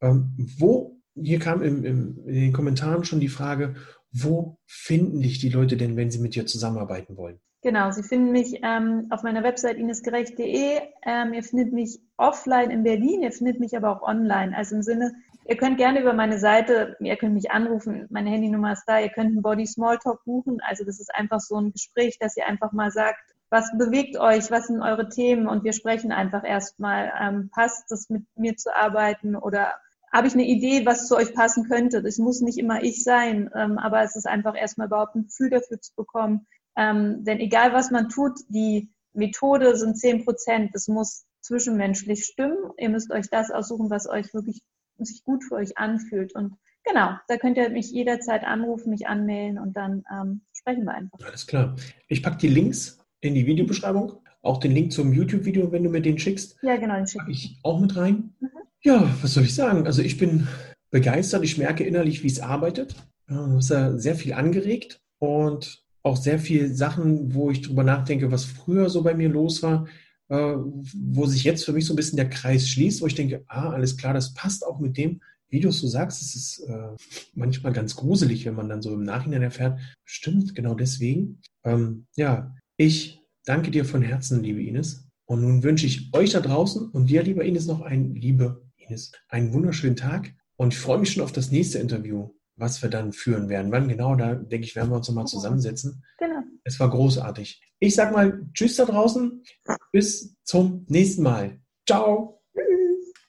Ähm, 0.00 0.34
wo, 0.58 1.00
hier 1.14 1.38
kam 1.38 1.62
im, 1.62 1.84
im, 1.84 2.26
in 2.26 2.34
den 2.34 2.52
Kommentaren 2.52 3.04
schon 3.04 3.20
die 3.20 3.28
Frage, 3.28 3.74
wo 4.12 4.58
finden 4.66 5.20
dich 5.20 5.38
die 5.38 5.48
Leute 5.48 5.76
denn, 5.76 5.96
wenn 5.96 6.10
sie 6.10 6.18
mit 6.18 6.34
dir 6.34 6.46
zusammenarbeiten 6.46 7.16
wollen? 7.16 7.40
Genau, 7.64 7.92
Sie 7.92 8.02
finden 8.02 8.32
mich 8.32 8.58
ähm, 8.64 9.06
auf 9.10 9.22
meiner 9.22 9.44
Website 9.44 9.76
inesgerecht.de. 9.76 10.80
Ähm, 11.06 11.32
ihr 11.32 11.44
findet 11.44 11.72
mich 11.72 12.00
offline 12.16 12.70
in 12.72 12.82
Berlin, 12.82 13.22
ihr 13.22 13.30
findet 13.30 13.60
mich 13.60 13.76
aber 13.76 13.90
auch 13.90 14.02
online. 14.02 14.56
Also 14.56 14.74
im 14.74 14.82
Sinne, 14.82 15.12
ihr 15.46 15.56
könnt 15.56 15.76
gerne 15.76 16.00
über 16.00 16.12
meine 16.12 16.40
Seite, 16.40 16.96
ihr 16.98 17.16
könnt 17.16 17.34
mich 17.34 17.52
anrufen, 17.52 18.08
meine 18.10 18.30
Handynummer 18.30 18.72
ist 18.72 18.84
da, 18.86 18.98
ihr 18.98 19.10
könnt 19.10 19.28
einen 19.28 19.42
Body 19.42 19.64
Smalltalk 19.64 20.24
buchen. 20.24 20.58
Also 20.66 20.84
das 20.84 20.98
ist 20.98 21.14
einfach 21.14 21.38
so 21.38 21.56
ein 21.56 21.70
Gespräch, 21.70 22.18
dass 22.18 22.36
ihr 22.36 22.48
einfach 22.48 22.72
mal 22.72 22.90
sagt, 22.90 23.31
was 23.52 23.70
bewegt 23.76 24.16
euch, 24.16 24.50
was 24.50 24.68
sind 24.68 24.80
eure 24.80 25.10
Themen 25.10 25.46
und 25.46 25.62
wir 25.62 25.74
sprechen 25.74 26.10
einfach 26.10 26.42
erstmal, 26.42 27.12
ähm, 27.20 27.50
passt 27.50 27.92
es 27.92 28.08
mit 28.08 28.24
mir 28.34 28.56
zu 28.56 28.74
arbeiten 28.74 29.36
oder 29.36 29.74
habe 30.10 30.26
ich 30.26 30.32
eine 30.32 30.46
Idee, 30.46 30.86
was 30.86 31.06
zu 31.06 31.16
euch 31.16 31.34
passen 31.34 31.68
könnte. 31.68 32.02
Das 32.02 32.16
muss 32.16 32.40
nicht 32.40 32.56
immer 32.56 32.82
ich 32.82 33.04
sein, 33.04 33.50
ähm, 33.54 33.76
aber 33.76 34.02
es 34.02 34.16
ist 34.16 34.26
einfach 34.26 34.56
erstmal 34.56 34.86
überhaupt 34.86 35.16
ein 35.16 35.24
Gefühl 35.24 35.50
dafür 35.50 35.78
zu 35.82 35.94
bekommen. 35.94 36.46
Ähm, 36.76 37.24
denn 37.24 37.40
egal 37.40 37.74
was 37.74 37.90
man 37.90 38.08
tut, 38.08 38.40
die 38.48 38.90
Methode 39.12 39.76
sind 39.76 39.98
zehn 39.98 40.24
Prozent. 40.24 40.74
Das 40.74 40.88
muss 40.88 41.26
zwischenmenschlich 41.42 42.24
stimmen. 42.24 42.56
Ihr 42.78 42.88
müsst 42.88 43.10
euch 43.10 43.28
das 43.28 43.50
aussuchen, 43.50 43.90
was 43.90 44.08
euch 44.08 44.32
wirklich 44.32 44.62
sich 44.96 45.24
gut 45.24 45.44
für 45.44 45.56
euch 45.56 45.76
anfühlt. 45.76 46.34
Und 46.34 46.54
genau, 46.84 47.10
da 47.28 47.36
könnt 47.36 47.58
ihr 47.58 47.68
mich 47.68 47.90
jederzeit 47.90 48.44
anrufen, 48.44 48.88
mich 48.88 49.08
anmelden 49.08 49.58
und 49.58 49.76
dann 49.76 50.04
ähm, 50.10 50.40
sprechen 50.54 50.84
wir 50.84 50.94
einfach. 50.94 51.18
Alles 51.22 51.46
klar. 51.46 51.76
Ich 52.08 52.22
packe 52.22 52.38
die 52.38 52.48
Links 52.48 53.01
in 53.22 53.34
die 53.34 53.46
Videobeschreibung. 53.46 54.12
Auch 54.42 54.58
den 54.58 54.72
Link 54.72 54.92
zum 54.92 55.12
YouTube-Video, 55.12 55.72
wenn 55.72 55.84
du 55.84 55.90
mir 55.90 56.02
den 56.02 56.18
schickst. 56.18 56.56
Ja, 56.62 56.76
genau, 56.76 56.96
den 56.96 57.06
schicke 57.06 57.30
ich 57.30 57.56
auch 57.62 57.80
mit 57.80 57.96
rein. 57.96 58.34
Mhm. 58.40 58.48
Ja, 58.82 59.08
was 59.22 59.34
soll 59.34 59.44
ich 59.44 59.54
sagen? 59.54 59.86
Also 59.86 60.02
ich 60.02 60.18
bin 60.18 60.48
begeistert. 60.90 61.44
Ich 61.44 61.56
merke 61.56 61.84
innerlich, 61.84 62.22
wie 62.22 62.28
es 62.28 62.40
arbeitet. 62.40 62.96
Du 63.28 63.56
hast 63.56 63.70
ja 63.70 63.96
sehr 63.96 64.16
viel 64.16 64.32
angeregt 64.34 65.00
und 65.18 65.84
auch 66.02 66.16
sehr 66.16 66.40
viele 66.40 66.74
Sachen, 66.74 67.32
wo 67.34 67.50
ich 67.50 67.62
drüber 67.62 67.84
nachdenke, 67.84 68.32
was 68.32 68.44
früher 68.44 68.90
so 68.90 69.02
bei 69.02 69.14
mir 69.14 69.28
los 69.28 69.62
war, 69.62 69.86
äh, 70.28 70.56
wo 70.56 71.26
sich 71.26 71.44
jetzt 71.44 71.64
für 71.64 71.72
mich 71.72 71.86
so 71.86 71.92
ein 71.92 71.96
bisschen 71.96 72.16
der 72.16 72.28
Kreis 72.28 72.68
schließt, 72.68 73.00
wo 73.00 73.06
ich 73.06 73.14
denke, 73.14 73.44
ah, 73.46 73.70
alles 73.70 73.96
klar, 73.96 74.12
das 74.12 74.34
passt 74.34 74.66
auch 74.66 74.80
mit 74.80 74.96
dem, 74.96 75.20
wie 75.48 75.60
du 75.60 75.68
es 75.68 75.78
so 75.78 75.86
sagst, 75.86 76.22
es 76.22 76.34
ist 76.34 76.60
äh, 76.68 76.88
manchmal 77.34 77.72
ganz 77.72 77.94
gruselig, 77.94 78.44
wenn 78.46 78.54
man 78.54 78.68
dann 78.68 78.82
so 78.82 78.92
im 78.94 79.04
Nachhinein 79.04 79.42
erfährt, 79.42 79.78
stimmt, 80.04 80.54
genau 80.54 80.74
deswegen. 80.74 81.40
Ähm, 81.62 82.06
ja, 82.16 82.54
ich 82.82 83.22
danke 83.44 83.70
dir 83.70 83.84
von 83.84 84.02
Herzen, 84.02 84.42
liebe 84.42 84.62
Ines. 84.62 85.08
Und 85.24 85.42
nun 85.42 85.62
wünsche 85.62 85.86
ich 85.86 86.12
euch 86.14 86.30
da 86.30 86.40
draußen 86.40 86.90
und 86.90 87.08
dir, 87.08 87.22
lieber 87.22 87.44
Ines, 87.44 87.66
noch 87.66 87.80
einen, 87.80 88.14
liebe 88.14 88.62
Ines, 88.76 89.12
einen 89.28 89.52
wunderschönen 89.52 89.96
Tag. 89.96 90.34
Und 90.56 90.74
ich 90.74 90.78
freue 90.78 90.98
mich 90.98 91.12
schon 91.12 91.22
auf 91.22 91.32
das 91.32 91.50
nächste 91.50 91.78
Interview, 91.78 92.30
was 92.56 92.82
wir 92.82 92.90
dann 92.90 93.12
führen 93.12 93.48
werden. 93.48 93.72
Wann 93.72 93.88
genau, 93.88 94.14
da 94.16 94.34
denke 94.34 94.66
ich, 94.66 94.76
werden 94.76 94.90
wir 94.90 94.96
uns 94.96 95.08
nochmal 95.08 95.26
zusammensetzen. 95.26 96.04
Genau. 96.18 96.42
Es 96.64 96.78
war 96.78 96.90
großartig. 96.90 97.62
Ich 97.78 97.94
sage 97.94 98.12
mal 98.12 98.46
Tschüss 98.52 98.76
da 98.76 98.84
draußen. 98.84 99.42
Bis 99.90 100.36
zum 100.44 100.84
nächsten 100.88 101.22
Mal. 101.22 101.60
Ciao. 101.86 102.41